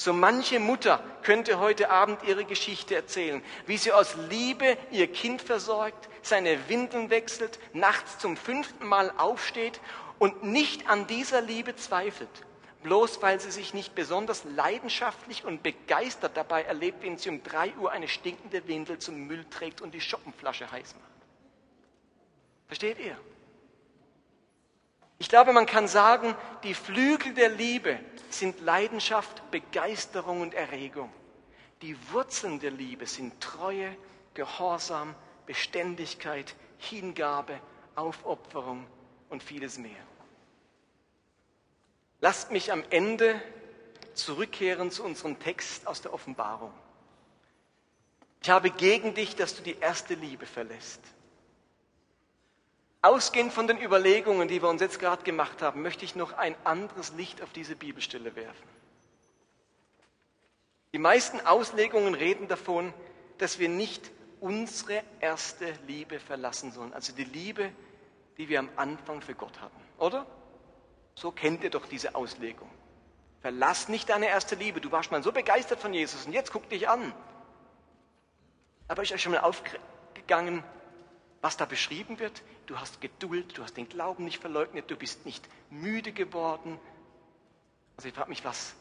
So 0.02 0.14
manche 0.14 0.60
Mutter 0.60 1.04
könnte 1.22 1.60
heute 1.60 1.92
Abend 1.92 2.24
ihre 2.24 2.44
Geschichte 2.44 2.96
erzählen, 2.96 3.44
wie 3.68 3.78
sie 3.78 3.92
aus 3.92 4.16
Liebe 4.32 4.76
ihr 4.90 5.06
Kind 5.06 5.44
versorgt, 5.44 6.10
seine 6.24 6.58
Windeln 6.70 7.12
wechselt, 7.12 7.60
nachts 7.74 8.18
zum 8.18 8.36
fünften 8.36 8.88
Mal 8.88 9.14
aufsteht 9.18 9.80
und 10.22 10.44
nicht 10.44 10.88
an 10.88 11.08
dieser 11.08 11.42
Liebe 11.42 11.76
zweifelt, 11.76 12.30
bloß 12.84 13.24
weil 13.24 13.40
sie 13.40 13.50
sich 13.50 13.74
nicht 13.74 13.96
besonders 13.96 14.44
leidenschaftlich 14.44 15.46
und 15.46 15.64
begeistert 15.64 16.38
dabei 16.38 16.62
erlebt, 16.62 17.02
wenn 17.02 17.18
sie 17.18 17.30
um 17.30 17.42
drei 17.42 17.74
Uhr 17.78 17.92
eine 17.92 18.08
stinkende 18.08 18.68
Windel 18.68 19.00
zum 19.00 19.26
Müll 19.26 19.44
trägt 19.50 19.82
und 19.82 19.96
die 19.96 20.00
Schoppenflasche 20.00 20.72
heiß 20.72 20.94
macht. 20.94 21.12
Versteht 22.68 23.00
ihr? 23.00 23.18
Ich 25.18 25.28
glaube, 25.28 25.54
man 25.54 25.66
kann 25.66 25.88
sagen, 25.88 26.36
die 26.62 26.76
Flügel 26.76 27.34
der 27.34 27.50
Liebe 27.50 28.00
sind 28.30 28.62
Leidenschaft, 28.62 29.50
Begeisterung 29.50 30.42
und 30.42 30.54
Erregung. 30.54 31.12
Die 31.82 31.98
Wurzeln 32.12 32.60
der 32.60 32.70
Liebe 32.70 33.08
sind 33.08 33.42
Treue, 33.42 33.98
Gehorsam, 34.36 35.16
Beständigkeit, 35.48 36.56
Hingabe, 36.78 37.60
Aufopferung 37.96 38.86
und 39.30 39.42
vieles 39.42 39.80
mehr. 39.80 40.11
Lasst 42.22 42.52
mich 42.52 42.72
am 42.72 42.84
Ende 42.92 43.42
zurückkehren 44.14 44.92
zu 44.92 45.04
unserem 45.04 45.40
Text 45.40 45.88
aus 45.88 46.02
der 46.02 46.14
Offenbarung. 46.14 46.72
Ich 48.44 48.50
habe 48.50 48.70
gegen 48.70 49.16
dich, 49.16 49.36
dass 49.36 49.56
du 49.56 49.64
die 49.64 49.78
erste 49.80 50.14
Liebe 50.14 50.46
verlässt. 50.46 51.02
Ausgehend 53.02 53.52
von 53.52 53.66
den 53.66 53.82
Überlegungen, 53.82 54.48
die 54.48 54.62
wir 54.62 54.70
uns 54.70 54.82
jetzt 54.82 55.00
gerade 55.00 55.24
gemacht 55.24 55.64
haben, 55.64 55.82
möchte 55.82 56.06
ich 56.06 56.16
noch 56.16 56.34
ein 56.34 56.56
anderes 56.64 57.14
Licht 57.14 57.42
auf 57.42 57.52
diese 57.52 57.76
Bibelstelle 57.76 58.36
werfen. 58.36 58.70
Die 60.94 61.00
meisten 61.00 61.40
Auslegungen 61.42 62.14
reden 62.14 62.48
davon, 62.48 62.94
dass 63.40 63.58
wir 63.58 63.70
nicht 63.70 64.12
unsere 64.40 65.02
erste 65.20 65.74
Liebe 65.88 66.20
verlassen 66.20 66.72
sollen, 66.72 66.94
also 66.94 67.14
die 67.14 67.24
Liebe, 67.24 67.72
die 68.38 68.50
wir 68.50 68.60
am 68.60 68.70
Anfang 68.76 69.22
für 69.22 69.34
Gott 69.34 69.60
hatten, 69.62 69.82
oder? 69.98 70.28
So 71.16 71.32
kennt 71.32 71.64
ihr 71.64 71.70
doch 71.70 71.86
diese 71.86 72.16
Auslegung. 72.16 72.70
Verlass 73.42 73.90
nicht 73.90 74.10
deine 74.10 74.28
erste 74.28 74.56
Liebe. 74.56 74.82
Du 74.82 74.92
warst 74.92 75.12
mal 75.12 75.24
so 75.24 75.32
begeistert 75.32 75.80
von 75.80 75.94
Jesus 75.94 76.26
und 76.26 76.34
jetzt 76.34 76.52
guck 76.52 76.70
dich 76.70 76.88
an. 76.88 77.14
Aber 78.88 79.02
ist 79.04 79.12
euch 79.12 79.22
schon 79.22 79.32
mal 79.32 79.40
aufgegangen, 79.40 80.64
was 81.42 81.58
da 81.58 81.66
beschrieben 81.66 82.20
wird, 82.20 82.44
du 82.68 82.80
hast 82.80 83.02
Geduld, 83.02 83.58
du 83.58 83.64
hast 83.64 83.76
den 83.78 83.90
Glauben 83.90 84.26
nicht 84.26 84.40
verleugnet, 84.40 84.92
du 84.92 84.96
bist 84.96 85.26
nicht 85.26 85.48
müde 85.70 86.12
geworden. 86.12 86.80
Also 87.98 88.10
ich 88.10 88.14
frage 88.14 88.30
mich, 88.30 88.46
was, 88.46 88.76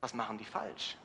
was 0.00 0.14
machen 0.14 0.38
die 0.38 0.44
falsch? 0.44 0.96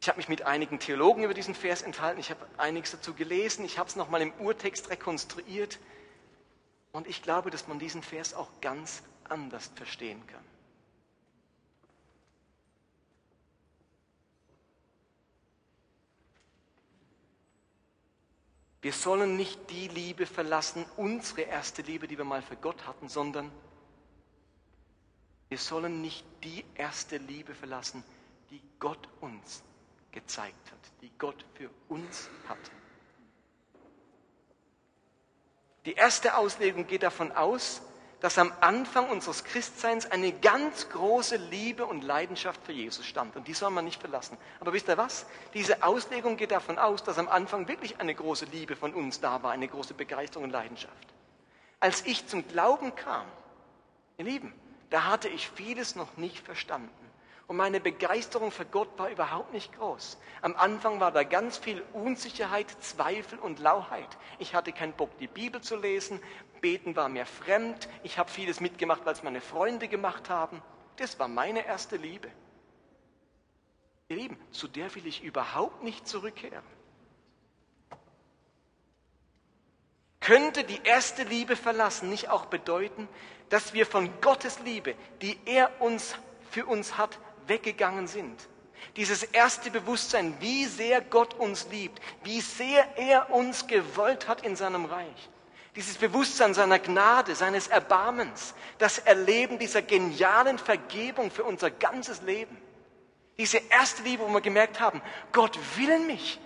Ich 0.00 0.08
habe 0.08 0.18
mich 0.18 0.28
mit 0.28 0.42
einigen 0.42 0.78
Theologen 0.78 1.24
über 1.24 1.34
diesen 1.34 1.54
Vers 1.54 1.82
enthalten, 1.82 2.20
ich 2.20 2.30
habe 2.30 2.44
einiges 2.58 2.92
dazu 2.92 3.14
gelesen, 3.14 3.64
ich 3.64 3.78
habe 3.78 3.88
es 3.88 3.96
nochmal 3.96 4.22
im 4.22 4.32
Urtext 4.34 4.90
rekonstruiert 4.90 5.78
und 6.92 7.06
ich 7.06 7.22
glaube, 7.22 7.50
dass 7.50 7.66
man 7.66 7.78
diesen 7.78 8.02
Vers 8.02 8.34
auch 8.34 8.60
ganz 8.60 9.02
anders 9.24 9.70
verstehen 9.74 10.26
kann. 10.26 10.44
Wir 18.82 18.92
sollen 18.92 19.36
nicht 19.36 19.70
die 19.70 19.86
Liebe 19.88 20.26
verlassen, 20.26 20.84
unsere 20.96 21.42
erste 21.42 21.82
Liebe, 21.82 22.08
die 22.08 22.18
wir 22.18 22.24
mal 22.24 22.42
für 22.42 22.56
Gott 22.56 22.84
hatten, 22.84 23.08
sondern 23.08 23.50
wir 25.48 25.58
sollen 25.58 26.00
nicht 26.00 26.26
die 26.42 26.64
erste 26.74 27.18
Liebe 27.18 27.54
verlassen, 27.54 28.02
die 28.50 28.60
Gott 28.80 29.08
uns 29.20 29.62
gezeigt 30.10 30.72
hat, 30.72 30.80
die 31.00 31.12
Gott 31.16 31.44
für 31.54 31.70
uns 31.88 32.28
hatte. 32.48 32.81
Die 35.84 35.94
erste 35.94 36.36
Auslegung 36.36 36.86
geht 36.86 37.02
davon 37.02 37.32
aus, 37.32 37.82
dass 38.20 38.38
am 38.38 38.52
Anfang 38.60 39.08
unseres 39.10 39.42
Christseins 39.42 40.08
eine 40.08 40.32
ganz 40.32 40.88
große 40.90 41.36
Liebe 41.36 41.86
und 41.86 42.04
Leidenschaft 42.04 42.64
für 42.64 42.70
Jesus 42.70 43.04
stand. 43.04 43.34
Und 43.34 43.48
die 43.48 43.52
soll 43.52 43.70
man 43.70 43.84
nicht 43.84 44.00
verlassen. 44.00 44.38
Aber 44.60 44.72
wisst 44.72 44.88
ihr 44.88 44.96
was? 44.96 45.26
Diese 45.54 45.82
Auslegung 45.82 46.36
geht 46.36 46.52
davon 46.52 46.78
aus, 46.78 47.02
dass 47.02 47.18
am 47.18 47.28
Anfang 47.28 47.66
wirklich 47.66 48.00
eine 48.00 48.14
große 48.14 48.44
Liebe 48.44 48.76
von 48.76 48.94
uns 48.94 49.20
da 49.20 49.42
war, 49.42 49.50
eine 49.50 49.66
große 49.66 49.94
Begeisterung 49.94 50.44
und 50.44 50.50
Leidenschaft. 50.50 50.94
Als 51.80 52.06
ich 52.06 52.28
zum 52.28 52.46
Glauben 52.46 52.94
kam, 52.94 53.26
ihr 54.18 54.24
Lieben, 54.24 54.54
da 54.90 55.06
hatte 55.06 55.28
ich 55.28 55.50
vieles 55.50 55.96
noch 55.96 56.16
nicht 56.16 56.44
verstanden. 56.44 57.01
Und 57.52 57.58
meine 57.58 57.80
Begeisterung 57.80 58.50
für 58.50 58.64
Gott 58.64 58.88
war 58.98 59.10
überhaupt 59.10 59.52
nicht 59.52 59.76
groß. 59.76 60.16
Am 60.40 60.56
Anfang 60.56 61.00
war 61.00 61.12
da 61.12 61.22
ganz 61.22 61.58
viel 61.58 61.84
Unsicherheit, 61.92 62.70
Zweifel 62.80 63.38
und 63.38 63.58
Lauheit. 63.58 64.08
Ich 64.38 64.54
hatte 64.54 64.72
keinen 64.72 64.94
Bock, 64.94 65.10
die 65.18 65.26
Bibel 65.26 65.60
zu 65.60 65.76
lesen. 65.76 66.18
Beten 66.62 66.96
war 66.96 67.10
mir 67.10 67.26
fremd. 67.26 67.90
Ich 68.04 68.16
habe 68.16 68.30
vieles 68.30 68.60
mitgemacht, 68.60 69.04
weil 69.04 69.12
es 69.12 69.22
meine 69.22 69.42
Freunde 69.42 69.88
gemacht 69.88 70.30
haben. 70.30 70.62
Das 70.96 71.18
war 71.18 71.28
meine 71.28 71.66
erste 71.66 71.96
Liebe. 71.96 72.30
Ihr 74.08 74.16
Lieben, 74.16 74.38
zu 74.50 74.66
der 74.66 74.94
will 74.94 75.06
ich 75.06 75.22
überhaupt 75.22 75.82
nicht 75.82 76.08
zurückkehren. 76.08 76.64
Könnte 80.20 80.64
die 80.64 80.80
erste 80.84 81.24
Liebe 81.24 81.54
verlassen 81.56 82.08
nicht 82.08 82.30
auch 82.30 82.46
bedeuten, 82.46 83.10
dass 83.50 83.74
wir 83.74 83.84
von 83.84 84.08
Gottes 84.22 84.58
Liebe, 84.60 84.94
die 85.20 85.38
er 85.44 85.82
uns 85.82 86.16
für 86.50 86.64
uns 86.64 86.96
hat, 86.96 87.18
weggegangen 87.46 88.06
sind. 88.06 88.48
Dieses 88.96 89.22
erste 89.22 89.70
Bewusstsein, 89.70 90.34
wie 90.40 90.66
sehr 90.66 91.00
Gott 91.00 91.34
uns 91.34 91.68
liebt, 91.70 92.00
wie 92.24 92.40
sehr 92.40 92.96
er 92.96 93.30
uns 93.30 93.66
gewollt 93.66 94.28
hat 94.28 94.44
in 94.44 94.56
seinem 94.56 94.84
Reich. 94.84 95.30
Dieses 95.74 95.96
Bewusstsein 95.96 96.52
seiner 96.52 96.78
Gnade, 96.78 97.34
seines 97.34 97.68
Erbarmens, 97.68 98.54
das 98.78 98.98
Erleben 98.98 99.58
dieser 99.58 99.80
genialen 99.80 100.58
Vergebung 100.58 101.30
für 101.30 101.44
unser 101.44 101.70
ganzes 101.70 102.20
Leben. 102.22 102.58
Diese 103.38 103.58
erste 103.70 104.02
Liebe, 104.02 104.22
wo 104.22 104.28
wir 104.28 104.42
gemerkt 104.42 104.80
haben, 104.80 105.00
Gott 105.32 105.58
will 105.76 105.98
mich. 106.00 106.38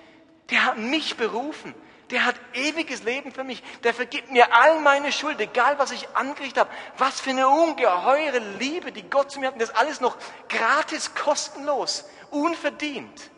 Der 0.51 0.65
hat 0.65 0.79
mich 0.79 1.17
berufen. 1.17 1.75
Der 2.11 2.25
hat 2.25 2.37
ewiges 2.55 3.03
Leben 3.03 3.33
für 3.33 3.42
mich. 3.42 3.62
Der 3.83 3.92
vergibt 3.92 4.31
mir 4.31 4.53
all 4.55 4.81
meine 4.81 5.11
Schuld, 5.11 5.40
egal 5.40 5.79
was 5.79 5.90
ich 5.90 6.09
angerichtet 6.14 6.59
habe. 6.59 6.71
Was 6.99 7.21
für 7.21 7.31
eine 7.31 7.49
ungeheure 7.49 8.38
Liebe, 8.59 8.92
die 8.92 9.03
Gott 9.03 9.31
zu 9.31 9.40
mir 9.40 9.47
hat. 9.47 9.55
Und 9.55 9.62
das 9.62 9.75
alles 9.75 10.01
noch 10.01 10.16
gratis, 10.49 11.14
kostenlos, 11.14 12.09
unverdient. 12.31 13.31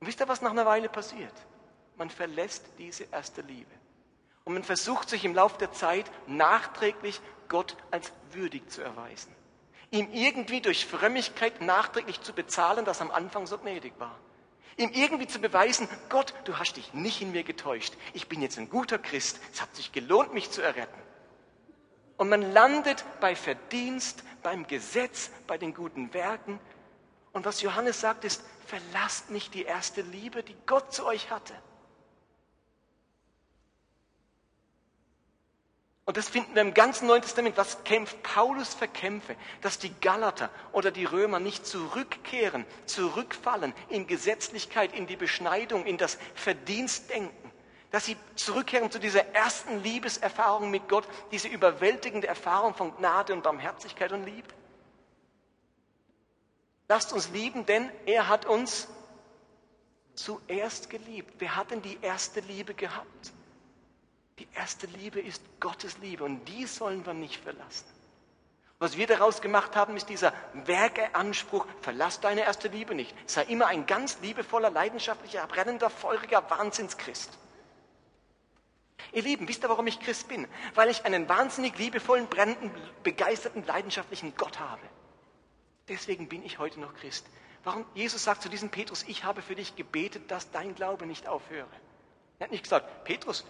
Und 0.00 0.06
wisst 0.06 0.20
ihr, 0.20 0.28
was 0.28 0.40
nach 0.40 0.50
einer 0.50 0.66
Weile 0.66 0.88
passiert? 0.88 1.34
Man 1.96 2.10
verlässt 2.10 2.64
diese 2.78 3.04
erste 3.04 3.42
Liebe. 3.42 3.70
Und 4.44 4.54
man 4.54 4.62
versucht 4.62 5.08
sich 5.10 5.24
im 5.24 5.34
Laufe 5.34 5.58
der 5.58 5.72
Zeit 5.72 6.10
nachträglich 6.26 7.20
Gott 7.48 7.76
als 7.90 8.12
würdig 8.32 8.70
zu 8.70 8.82
erweisen. 8.82 9.34
Ihm 9.90 10.08
irgendwie 10.12 10.60
durch 10.60 10.86
Frömmigkeit 10.86 11.60
nachträglich 11.60 12.20
zu 12.20 12.32
bezahlen, 12.32 12.84
dass 12.84 13.00
am 13.00 13.10
Anfang 13.10 13.46
so 13.46 13.58
gnädig 13.58 13.92
war. 13.98 14.14
Ihm 14.76 14.90
irgendwie 14.92 15.26
zu 15.26 15.38
beweisen, 15.38 15.88
Gott, 16.08 16.34
du 16.44 16.58
hast 16.58 16.76
dich 16.76 16.92
nicht 16.92 17.22
in 17.22 17.32
mir 17.32 17.44
getäuscht. 17.44 17.94
Ich 18.12 18.28
bin 18.28 18.42
jetzt 18.42 18.58
ein 18.58 18.68
guter 18.68 18.98
Christ. 18.98 19.40
Es 19.52 19.62
hat 19.62 19.74
sich 19.74 19.92
gelohnt, 19.92 20.34
mich 20.34 20.50
zu 20.50 20.60
erretten. 20.60 21.00
Und 22.16 22.28
man 22.28 22.52
landet 22.52 23.04
bei 23.20 23.36
Verdienst, 23.36 24.22
beim 24.42 24.66
Gesetz, 24.66 25.30
bei 25.46 25.58
den 25.58 25.74
guten 25.74 26.12
Werken. 26.14 26.58
Und 27.32 27.44
was 27.44 27.60
Johannes 27.62 28.00
sagt, 28.00 28.24
ist, 28.24 28.42
verlasst 28.66 29.30
nicht 29.30 29.54
die 29.54 29.64
erste 29.64 30.02
Liebe, 30.02 30.42
die 30.42 30.56
Gott 30.66 30.92
zu 30.92 31.06
euch 31.06 31.30
hatte. 31.30 31.54
Und 36.06 36.16
das 36.16 36.28
finden 36.28 36.54
wir 36.54 36.62
im 36.62 36.72
ganzen 36.72 37.08
Neuen 37.08 37.20
Testament. 37.20 37.56
Was 37.56 37.82
kämpft 37.82 38.22
Paulus 38.22 38.74
für 38.74 38.86
Kämpfe? 38.86 39.34
Dass 39.60 39.80
die 39.80 39.92
Galater 40.00 40.50
oder 40.70 40.92
die 40.92 41.04
Römer 41.04 41.40
nicht 41.40 41.66
zurückkehren, 41.66 42.64
zurückfallen 42.86 43.74
in 43.88 44.06
Gesetzlichkeit, 44.06 44.94
in 44.94 45.08
die 45.08 45.16
Beschneidung, 45.16 45.84
in 45.84 45.98
das 45.98 46.16
Verdienstdenken. 46.36 47.50
Dass 47.90 48.06
sie 48.06 48.16
zurückkehren 48.36 48.92
zu 48.92 49.00
dieser 49.00 49.34
ersten 49.34 49.82
Liebeserfahrung 49.82 50.70
mit 50.70 50.88
Gott, 50.88 51.08
diese 51.32 51.48
überwältigende 51.48 52.28
Erfahrung 52.28 52.74
von 52.74 52.96
Gnade 52.96 53.32
und 53.32 53.42
Barmherzigkeit 53.42 54.12
und 54.12 54.24
Liebe. 54.24 54.48
Lasst 56.88 57.12
uns 57.12 57.30
lieben, 57.30 57.66
denn 57.66 57.90
er 58.06 58.28
hat 58.28 58.46
uns 58.46 58.86
zuerst 60.14 60.88
geliebt. 60.88 61.34
Wer 61.40 61.56
hat 61.56 61.72
denn 61.72 61.82
die 61.82 61.98
erste 62.00 62.38
Liebe 62.40 62.74
gehabt? 62.74 63.32
Die 64.38 64.48
erste 64.54 64.86
Liebe 64.86 65.20
ist 65.20 65.42
Gottes 65.60 65.98
Liebe 65.98 66.24
und 66.24 66.44
die 66.46 66.66
sollen 66.66 67.06
wir 67.06 67.14
nicht 67.14 67.42
verlassen. 67.42 67.86
Was 68.78 68.98
wir 68.98 69.06
daraus 69.06 69.40
gemacht 69.40 69.74
haben, 69.74 69.96
ist 69.96 70.10
dieser 70.10 70.34
Werkeanspruch, 70.52 71.66
verlass 71.80 72.20
deine 72.20 72.42
erste 72.42 72.68
Liebe 72.68 72.94
nicht. 72.94 73.14
Sei 73.26 73.44
immer 73.44 73.68
ein 73.68 73.86
ganz 73.86 74.20
liebevoller, 74.20 74.68
leidenschaftlicher, 74.68 75.46
brennender, 75.46 75.88
feuriger 75.88 76.50
Wahnsinnschrist. 76.50 77.38
Ihr 79.12 79.22
Lieben, 79.22 79.48
wisst 79.48 79.64
ihr, 79.64 79.70
warum 79.70 79.86
ich 79.86 80.00
Christ 80.00 80.28
bin? 80.28 80.46
Weil 80.74 80.90
ich 80.90 81.06
einen 81.06 81.26
wahnsinnig 81.26 81.78
liebevollen, 81.78 82.26
brennenden, 82.26 82.70
begeisterten, 83.02 83.64
leidenschaftlichen 83.64 84.34
Gott 84.36 84.60
habe. 84.60 84.82
Deswegen 85.88 86.28
bin 86.28 86.44
ich 86.44 86.58
heute 86.58 86.78
noch 86.80 86.94
Christ. 86.94 87.26
Warum? 87.64 87.86
Jesus 87.94 88.24
sagt 88.24 88.42
zu 88.42 88.50
diesem 88.50 88.68
Petrus, 88.68 89.04
ich 89.08 89.24
habe 89.24 89.40
für 89.40 89.54
dich 89.54 89.74
gebetet, 89.76 90.30
dass 90.30 90.50
dein 90.50 90.74
Glaube 90.74 91.06
nicht 91.06 91.26
aufhöre. 91.26 91.66
Er 92.38 92.44
hat 92.44 92.50
nicht 92.50 92.64
gesagt, 92.64 93.04
Petrus, 93.04 93.46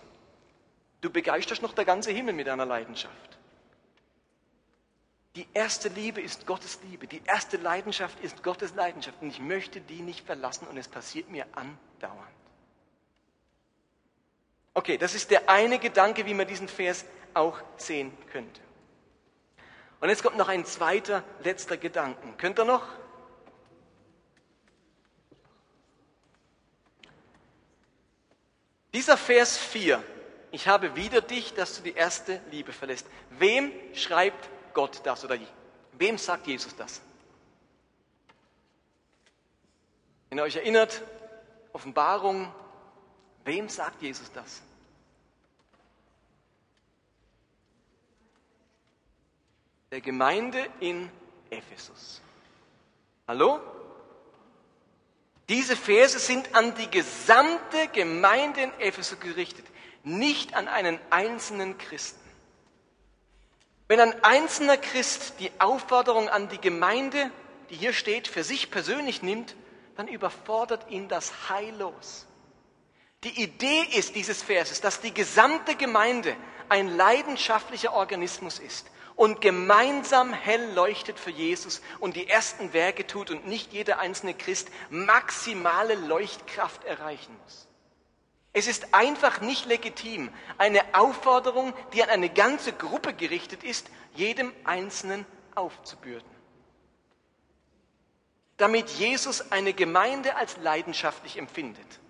Du 1.00 1.10
begeisterst 1.10 1.62
noch 1.62 1.74
der 1.74 1.84
ganze 1.84 2.10
Himmel 2.10 2.34
mit 2.34 2.46
deiner 2.46 2.66
Leidenschaft. 2.66 3.38
Die 5.34 5.46
erste 5.52 5.90
Liebe 5.90 6.22
ist 6.22 6.46
Gottes 6.46 6.78
Liebe. 6.84 7.06
Die 7.06 7.20
erste 7.26 7.58
Leidenschaft 7.58 8.18
ist 8.20 8.42
Gottes 8.42 8.74
Leidenschaft. 8.74 9.20
Und 9.20 9.28
ich 9.28 9.38
möchte 9.38 9.80
die 9.82 10.00
nicht 10.00 10.24
verlassen 10.24 10.66
und 10.66 10.78
es 10.78 10.88
passiert 10.88 11.28
mir 11.28 11.46
andauernd. 11.52 12.30
Okay, 14.72 14.96
das 14.96 15.14
ist 15.14 15.30
der 15.30 15.48
eine 15.48 15.78
Gedanke, 15.78 16.24
wie 16.24 16.34
man 16.34 16.46
diesen 16.46 16.68
Vers 16.68 17.04
auch 17.34 17.60
sehen 17.76 18.16
könnte. 18.32 18.60
Und 20.00 20.08
jetzt 20.08 20.22
kommt 20.22 20.36
noch 20.36 20.48
ein 20.48 20.64
zweiter, 20.64 21.22
letzter 21.42 21.76
Gedanken. 21.76 22.36
Könnt 22.38 22.58
ihr 22.58 22.64
noch? 22.64 22.86
Dieser 28.92 29.18
Vers 29.18 29.58
4 29.58 30.02
ich 30.50 30.68
habe 30.68 30.94
wieder 30.96 31.20
dich, 31.20 31.54
dass 31.54 31.76
du 31.76 31.82
die 31.82 31.94
erste 31.94 32.40
Liebe 32.50 32.72
verlässt. 32.72 33.06
Wem 33.30 33.72
schreibt 33.94 34.48
Gott 34.74 35.00
das 35.04 35.24
oder 35.24 35.38
wem 35.92 36.18
sagt 36.18 36.46
Jesus 36.46 36.74
das? 36.76 37.00
Wenn 40.28 40.38
ihr 40.38 40.44
euch 40.44 40.56
erinnert, 40.56 41.02
Offenbarung, 41.72 42.52
wem 43.44 43.68
sagt 43.68 44.02
Jesus 44.02 44.30
das? 44.32 44.62
Der 49.90 50.00
Gemeinde 50.00 50.66
in 50.80 51.10
Ephesus. 51.50 52.20
Hallo? 53.28 53.60
Diese 55.48 55.76
Verse 55.76 56.18
sind 56.18 56.54
an 56.54 56.74
die 56.74 56.90
gesamte 56.90 57.88
Gemeinde 57.92 58.62
in 58.62 58.72
Ephesus 58.80 59.18
gerichtet 59.20 59.64
nicht 60.06 60.54
an 60.54 60.68
einen 60.68 61.00
einzelnen 61.10 61.78
Christen. 61.78 62.20
Wenn 63.88 63.98
ein 64.00 64.24
einzelner 64.24 64.76
Christ 64.76 65.34
die 65.40 65.50
Aufforderung 65.58 66.28
an 66.28 66.48
die 66.48 66.60
Gemeinde, 66.60 67.30
die 67.70 67.74
hier 67.74 67.92
steht, 67.92 68.28
für 68.28 68.44
sich 68.44 68.70
persönlich 68.70 69.22
nimmt, 69.22 69.56
dann 69.96 70.06
überfordert 70.06 70.88
ihn 70.90 71.08
das 71.08 71.48
heillos. 71.48 72.26
Die 73.24 73.42
Idee 73.42 73.82
ist 73.96 74.14
dieses 74.14 74.42
Verses, 74.42 74.80
dass 74.80 75.00
die 75.00 75.12
gesamte 75.12 75.74
Gemeinde 75.74 76.36
ein 76.68 76.88
leidenschaftlicher 76.96 77.92
Organismus 77.92 78.60
ist 78.60 78.88
und 79.16 79.40
gemeinsam 79.40 80.32
hell 80.32 80.72
leuchtet 80.74 81.18
für 81.18 81.30
Jesus 81.30 81.80
und 81.98 82.14
die 82.14 82.28
ersten 82.28 82.72
Werke 82.72 83.06
tut 83.08 83.30
und 83.30 83.48
nicht 83.48 83.72
jeder 83.72 83.98
einzelne 83.98 84.34
Christ 84.34 84.68
maximale 84.88 85.94
Leuchtkraft 85.94 86.84
erreichen 86.84 87.36
muss. 87.42 87.66
Es 88.56 88.66
ist 88.66 88.94
einfach 88.94 89.42
nicht 89.42 89.66
legitim, 89.66 90.30
eine 90.56 90.80
Aufforderung, 90.94 91.74
die 91.92 92.02
an 92.02 92.08
eine 92.08 92.30
ganze 92.30 92.72
Gruppe 92.72 93.12
gerichtet 93.12 93.62
ist, 93.62 93.90
jedem 94.14 94.50
Einzelnen 94.64 95.26
aufzubürden. 95.54 96.30
Damit 98.56 98.88
Jesus 98.88 99.52
eine 99.52 99.74
Gemeinde 99.74 100.36
als 100.36 100.56
leidenschaftlich 100.56 101.36
empfindet, 101.36 102.00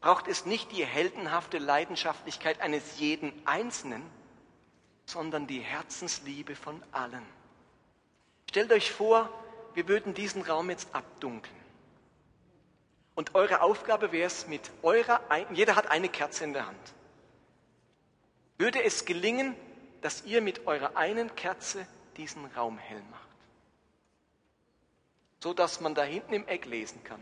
braucht 0.00 0.26
es 0.26 0.46
nicht 0.46 0.72
die 0.72 0.84
heldenhafte 0.84 1.58
Leidenschaftlichkeit 1.58 2.60
eines 2.60 2.98
jeden 2.98 3.32
Einzelnen, 3.46 4.02
sondern 5.06 5.46
die 5.46 5.60
Herzensliebe 5.60 6.56
von 6.56 6.82
allen. 6.90 7.24
Stellt 8.50 8.72
euch 8.72 8.90
vor, 8.90 9.32
wir 9.74 9.86
würden 9.86 10.12
diesen 10.12 10.42
Raum 10.42 10.70
jetzt 10.70 10.92
abdunkeln. 10.92 11.57
Und 13.18 13.34
eure 13.34 13.62
Aufgabe 13.62 14.12
wäre 14.12 14.28
es 14.28 14.46
mit 14.46 14.70
eurer, 14.80 15.20
jeder 15.50 15.74
hat 15.74 15.90
eine 15.90 16.08
Kerze 16.08 16.44
in 16.44 16.52
der 16.52 16.68
Hand. 16.68 16.94
Würde 18.58 18.84
es 18.84 19.06
gelingen, 19.06 19.56
dass 20.02 20.24
ihr 20.24 20.40
mit 20.40 20.68
eurer 20.68 20.96
einen 20.96 21.34
Kerze 21.34 21.84
diesen 22.16 22.44
Raum 22.44 22.78
hell 22.78 23.02
macht? 23.10 23.36
So 25.40 25.52
dass 25.52 25.80
man 25.80 25.96
da 25.96 26.04
hinten 26.04 26.32
im 26.32 26.46
Eck 26.46 26.66
lesen 26.66 27.02
kann. 27.02 27.20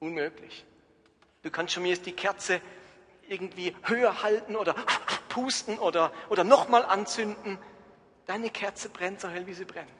Unmöglich. 0.00 0.64
Du 1.42 1.50
kannst 1.50 1.74
schon 1.74 1.82
mir 1.82 1.94
die 1.98 2.12
Kerze 2.12 2.62
irgendwie 3.28 3.76
höher 3.82 4.22
halten 4.22 4.56
oder 4.56 4.72
pusten 5.28 5.78
oder, 5.80 6.14
oder 6.30 6.44
nochmal 6.44 6.86
anzünden. 6.86 7.58
Deine 8.24 8.48
Kerze 8.48 8.88
brennt 8.88 9.20
so 9.20 9.28
hell, 9.28 9.46
wie 9.46 9.52
sie 9.52 9.66
brennt. 9.66 9.90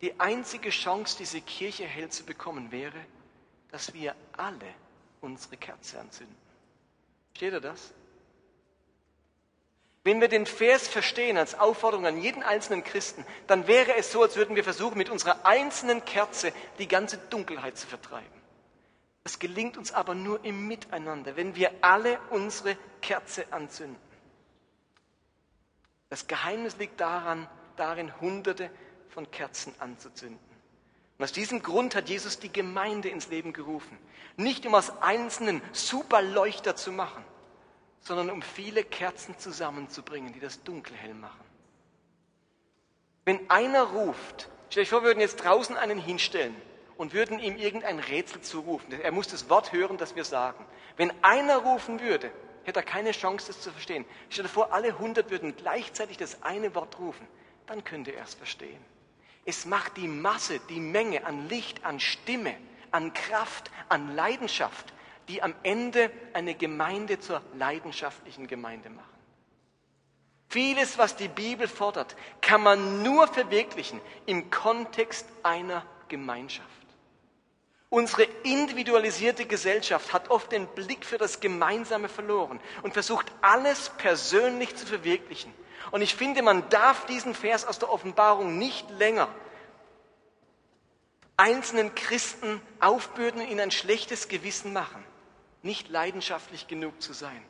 Die 0.00 0.20
einzige 0.20 0.70
Chance, 0.70 1.16
diese 1.18 1.40
Kirche 1.40 1.86
hell 1.86 2.10
zu 2.10 2.22
bekommen, 2.22 2.70
wäre, 2.70 3.04
dass 3.72 3.92
wir 3.94 4.14
alle 4.36 4.74
unsere 5.20 5.56
Kerze 5.56 5.98
anzünden. 5.98 6.36
Steht 7.34 7.54
ihr 7.54 7.60
das? 7.60 7.92
Wenn 10.04 10.20
wir 10.20 10.28
den 10.28 10.46
Vers 10.46 10.88
verstehen 10.88 11.36
als 11.36 11.58
Aufforderung 11.58 12.06
an 12.06 12.20
jeden 12.20 12.42
einzelnen 12.42 12.84
Christen, 12.84 13.24
dann 13.46 13.66
wäre 13.66 13.96
es 13.96 14.12
so, 14.12 14.22
als 14.22 14.36
würden 14.36 14.56
wir 14.56 14.64
versuchen, 14.64 14.98
mit 14.98 15.08
unserer 15.08 15.46
einzelnen 15.46 16.04
Kerze 16.04 16.52
die 16.78 16.88
ganze 16.88 17.18
Dunkelheit 17.18 17.78
zu 17.78 17.86
vertreiben. 17.86 18.42
Das 19.24 19.38
gelingt 19.38 19.76
uns 19.76 19.92
aber 19.92 20.14
nur 20.14 20.44
im 20.44 20.66
Miteinander, 20.66 21.36
wenn 21.36 21.54
wir 21.54 21.70
alle 21.80 22.18
unsere 22.30 22.76
Kerze 23.00 23.46
anzünden. 23.52 23.96
Das 26.10 26.26
Geheimnis 26.26 26.76
liegt 26.76 27.00
daran, 27.00 27.48
darin, 27.76 28.20
Hunderte 28.20 28.70
von 29.08 29.30
Kerzen 29.30 29.72
anzuzünden. 29.78 30.51
Und 31.22 31.26
aus 31.26 31.32
diesem 31.32 31.62
Grund 31.62 31.94
hat 31.94 32.08
Jesus 32.08 32.40
die 32.40 32.52
Gemeinde 32.52 33.08
ins 33.08 33.28
Leben 33.28 33.52
gerufen. 33.52 33.96
Nicht 34.36 34.66
um 34.66 34.74
aus 34.74 34.90
einzelnen 35.00 35.62
Superleuchter 35.70 36.74
zu 36.74 36.90
machen, 36.90 37.24
sondern 38.00 38.28
um 38.28 38.42
viele 38.42 38.82
Kerzen 38.82 39.38
zusammenzubringen, 39.38 40.32
die 40.32 40.40
das 40.40 40.64
Dunkel 40.64 40.96
hell 40.96 41.14
machen. 41.14 41.44
Wenn 43.24 43.48
einer 43.48 43.84
ruft, 43.84 44.48
stell 44.68 44.82
euch 44.82 44.88
vor, 44.88 45.02
wir 45.02 45.10
würden 45.10 45.20
jetzt 45.20 45.44
draußen 45.44 45.76
einen 45.76 46.00
hinstellen 46.00 46.56
und 46.96 47.14
würden 47.14 47.38
ihm 47.38 47.54
irgendein 47.54 48.00
Rätsel 48.00 48.40
zurufen. 48.40 48.90
Er 48.90 49.12
muss 49.12 49.28
das 49.28 49.48
Wort 49.48 49.72
hören, 49.72 49.98
das 49.98 50.16
wir 50.16 50.24
sagen. 50.24 50.66
Wenn 50.96 51.12
einer 51.22 51.58
rufen 51.58 52.00
würde, 52.00 52.32
hätte 52.64 52.80
er 52.80 52.84
keine 52.84 53.12
Chance, 53.12 53.46
das 53.46 53.60
zu 53.60 53.70
verstehen. 53.70 54.04
Stell 54.28 54.42
dir 54.42 54.48
vor, 54.48 54.72
alle 54.72 54.98
hundert 54.98 55.30
würden 55.30 55.54
gleichzeitig 55.54 56.16
das 56.16 56.42
eine 56.42 56.74
Wort 56.74 56.98
rufen. 56.98 57.28
Dann 57.66 57.84
könnte 57.84 58.10
er 58.10 58.24
es 58.24 58.34
verstehen. 58.34 58.84
Es 59.44 59.66
macht 59.66 59.96
die 59.96 60.08
Masse, 60.08 60.60
die 60.68 60.80
Menge 60.80 61.26
an 61.26 61.48
Licht, 61.48 61.84
an 61.84 61.98
Stimme, 61.98 62.56
an 62.90 63.12
Kraft, 63.12 63.70
an 63.88 64.14
Leidenschaft, 64.14 64.92
die 65.28 65.42
am 65.42 65.54
Ende 65.62 66.10
eine 66.32 66.54
Gemeinde 66.54 67.18
zur 67.18 67.42
leidenschaftlichen 67.54 68.46
Gemeinde 68.46 68.90
machen. 68.90 69.08
Vieles, 70.48 70.98
was 70.98 71.16
die 71.16 71.28
Bibel 71.28 71.66
fordert, 71.66 72.14
kann 72.42 72.62
man 72.62 73.02
nur 73.02 73.26
verwirklichen 73.26 74.00
im 74.26 74.50
Kontext 74.50 75.26
einer 75.42 75.84
Gemeinschaft. 76.08 76.68
Unsere 77.88 78.24
individualisierte 78.42 79.46
Gesellschaft 79.46 80.12
hat 80.12 80.30
oft 80.30 80.52
den 80.52 80.66
Blick 80.66 81.04
für 81.04 81.18
das 81.18 81.40
Gemeinsame 81.40 82.08
verloren 82.08 82.60
und 82.82 82.92
versucht 82.92 83.32
alles 83.40 83.90
persönlich 83.98 84.76
zu 84.76 84.86
verwirklichen. 84.86 85.52
Und 85.90 86.02
ich 86.02 86.14
finde, 86.14 86.42
man 86.42 86.68
darf 86.68 87.06
diesen 87.06 87.34
Vers 87.34 87.66
aus 87.66 87.78
der 87.78 87.92
Offenbarung 87.92 88.58
nicht 88.58 88.88
länger 88.90 89.28
einzelnen 91.36 91.94
Christen 91.94 92.60
aufbürden 92.80 93.40
und 93.40 93.48
ihnen 93.48 93.60
ein 93.60 93.70
schlechtes 93.70 94.28
Gewissen 94.28 94.72
machen, 94.72 95.04
nicht 95.62 95.88
leidenschaftlich 95.88 96.68
genug 96.68 97.02
zu 97.02 97.12
sein, 97.12 97.42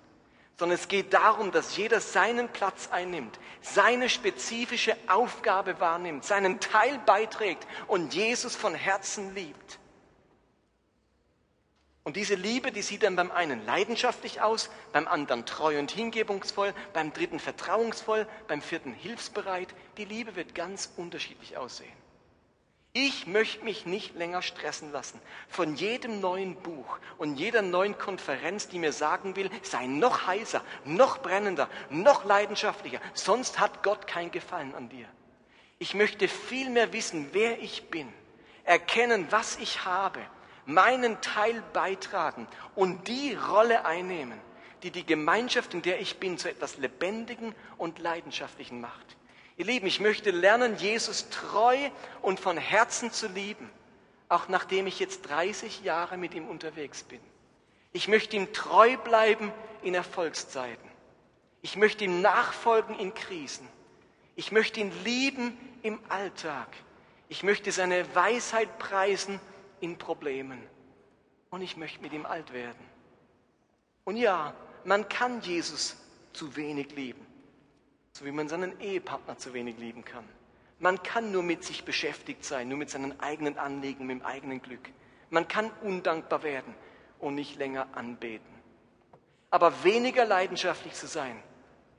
sondern 0.56 0.78
es 0.78 0.88
geht 0.88 1.12
darum, 1.12 1.52
dass 1.52 1.76
jeder 1.76 2.00
seinen 2.00 2.48
Platz 2.48 2.88
einnimmt, 2.90 3.38
seine 3.60 4.08
spezifische 4.08 4.96
Aufgabe 5.08 5.78
wahrnimmt, 5.80 6.24
seinen 6.24 6.60
Teil 6.60 6.98
beiträgt 7.04 7.66
und 7.86 8.14
Jesus 8.14 8.56
von 8.56 8.74
Herzen 8.74 9.34
liebt. 9.34 9.78
Und 12.04 12.16
diese 12.16 12.34
Liebe, 12.34 12.72
die 12.72 12.82
sieht 12.82 13.04
dann 13.04 13.14
beim 13.14 13.30
einen 13.30 13.64
leidenschaftlich 13.64 14.40
aus, 14.40 14.70
beim 14.92 15.06
anderen 15.06 15.46
treu 15.46 15.78
und 15.78 15.92
hingebungsvoll, 15.92 16.74
beim 16.92 17.12
dritten 17.12 17.38
vertrauensvoll, 17.38 18.26
beim 18.48 18.60
vierten 18.60 18.92
hilfsbereit. 18.92 19.72
Die 19.98 20.04
Liebe 20.04 20.34
wird 20.34 20.54
ganz 20.54 20.90
unterschiedlich 20.96 21.56
aussehen. 21.56 21.92
Ich 22.94 23.26
möchte 23.26 23.64
mich 23.64 23.86
nicht 23.86 24.16
länger 24.16 24.42
stressen 24.42 24.92
lassen 24.92 25.18
von 25.48 25.76
jedem 25.76 26.20
neuen 26.20 26.56
Buch 26.56 26.98
und 27.16 27.36
jeder 27.36 27.62
neuen 27.62 27.96
Konferenz, 27.96 28.68
die 28.68 28.78
mir 28.78 28.92
sagen 28.92 29.34
will, 29.34 29.48
sei 29.62 29.86
noch 29.86 30.26
heißer, 30.26 30.62
noch 30.84 31.22
brennender, 31.22 31.70
noch 31.88 32.24
leidenschaftlicher, 32.24 33.00
sonst 33.14 33.60
hat 33.60 33.82
Gott 33.82 34.06
kein 34.06 34.30
Gefallen 34.30 34.74
an 34.74 34.90
dir. 34.90 35.06
Ich 35.78 35.94
möchte 35.94 36.28
viel 36.28 36.68
mehr 36.68 36.92
wissen, 36.92 37.28
wer 37.32 37.62
ich 37.62 37.88
bin, 37.88 38.12
erkennen, 38.64 39.26
was 39.30 39.56
ich 39.56 39.86
habe 39.86 40.20
meinen 40.66 41.20
Teil 41.20 41.62
beitragen 41.72 42.46
und 42.74 43.08
die 43.08 43.34
Rolle 43.34 43.84
einnehmen, 43.84 44.40
die 44.82 44.90
die 44.90 45.06
Gemeinschaft, 45.06 45.74
in 45.74 45.82
der 45.82 46.00
ich 46.00 46.18
bin, 46.18 46.38
zu 46.38 46.48
etwas 46.48 46.76
Lebendigen 46.78 47.54
und 47.78 47.98
Leidenschaftlichen 47.98 48.80
macht. 48.80 49.16
Ihr 49.56 49.66
Lieben, 49.66 49.86
ich 49.86 50.00
möchte 50.00 50.30
lernen, 50.30 50.76
Jesus 50.76 51.28
treu 51.28 51.76
und 52.22 52.40
von 52.40 52.56
Herzen 52.56 53.12
zu 53.12 53.28
lieben, 53.28 53.70
auch 54.28 54.48
nachdem 54.48 54.86
ich 54.86 54.98
jetzt 54.98 55.28
30 55.28 55.84
Jahre 55.84 56.16
mit 56.16 56.34
ihm 56.34 56.48
unterwegs 56.48 57.02
bin. 57.02 57.20
Ich 57.92 58.08
möchte 58.08 58.36
ihm 58.36 58.52
treu 58.52 58.96
bleiben 58.96 59.52
in 59.82 59.94
Erfolgszeiten. 59.94 60.90
Ich 61.60 61.76
möchte 61.76 62.04
ihm 62.04 62.22
nachfolgen 62.22 62.98
in 62.98 63.12
Krisen. 63.14 63.68
Ich 64.34 64.50
möchte 64.50 64.80
ihn 64.80 64.90
lieben 65.04 65.56
im 65.82 66.00
Alltag. 66.08 66.68
Ich 67.28 67.42
möchte 67.42 67.70
seine 67.70 68.14
Weisheit 68.14 68.78
preisen 68.78 69.38
in 69.82 69.98
Problemen. 69.98 70.62
Und 71.50 71.60
ich 71.60 71.76
möchte 71.76 72.00
mit 72.00 72.12
ihm 72.12 72.24
alt 72.24 72.52
werden. 72.52 72.84
Und 74.04 74.16
ja, 74.16 74.54
man 74.84 75.08
kann 75.08 75.40
Jesus 75.42 75.96
zu 76.32 76.56
wenig 76.56 76.94
lieben, 76.96 77.24
so 78.12 78.24
wie 78.24 78.32
man 78.32 78.48
seinen 78.48 78.80
Ehepartner 78.80 79.36
zu 79.36 79.52
wenig 79.52 79.78
lieben 79.78 80.04
kann. 80.04 80.24
Man 80.78 81.02
kann 81.02 81.30
nur 81.30 81.42
mit 81.42 81.62
sich 81.62 81.84
beschäftigt 81.84 82.44
sein, 82.44 82.68
nur 82.68 82.78
mit 82.78 82.90
seinen 82.90 83.20
eigenen 83.20 83.58
Anliegen, 83.58 84.06
mit 84.06 84.20
dem 84.20 84.26
eigenen 84.26 84.62
Glück. 84.62 84.88
Man 85.30 85.46
kann 85.46 85.70
undankbar 85.82 86.42
werden 86.42 86.74
und 87.18 87.34
nicht 87.34 87.56
länger 87.56 87.86
anbeten. 87.92 88.52
Aber 89.50 89.84
weniger 89.84 90.24
leidenschaftlich 90.24 90.94
zu 90.94 91.06
sein, 91.06 91.40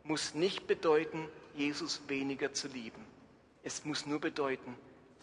muss 0.04 0.34
nicht 0.34 0.68
bedeuten, 0.68 1.30
Jesus 1.54 2.02
weniger 2.08 2.52
zu 2.52 2.68
lieben. 2.68 3.06
Es 3.62 3.86
muss 3.86 4.06
nur 4.06 4.20
bedeuten, 4.20 4.76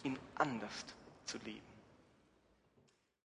ihn 0.03 0.17
anders 0.35 0.85
zu 1.25 1.37
lieben. 1.39 1.70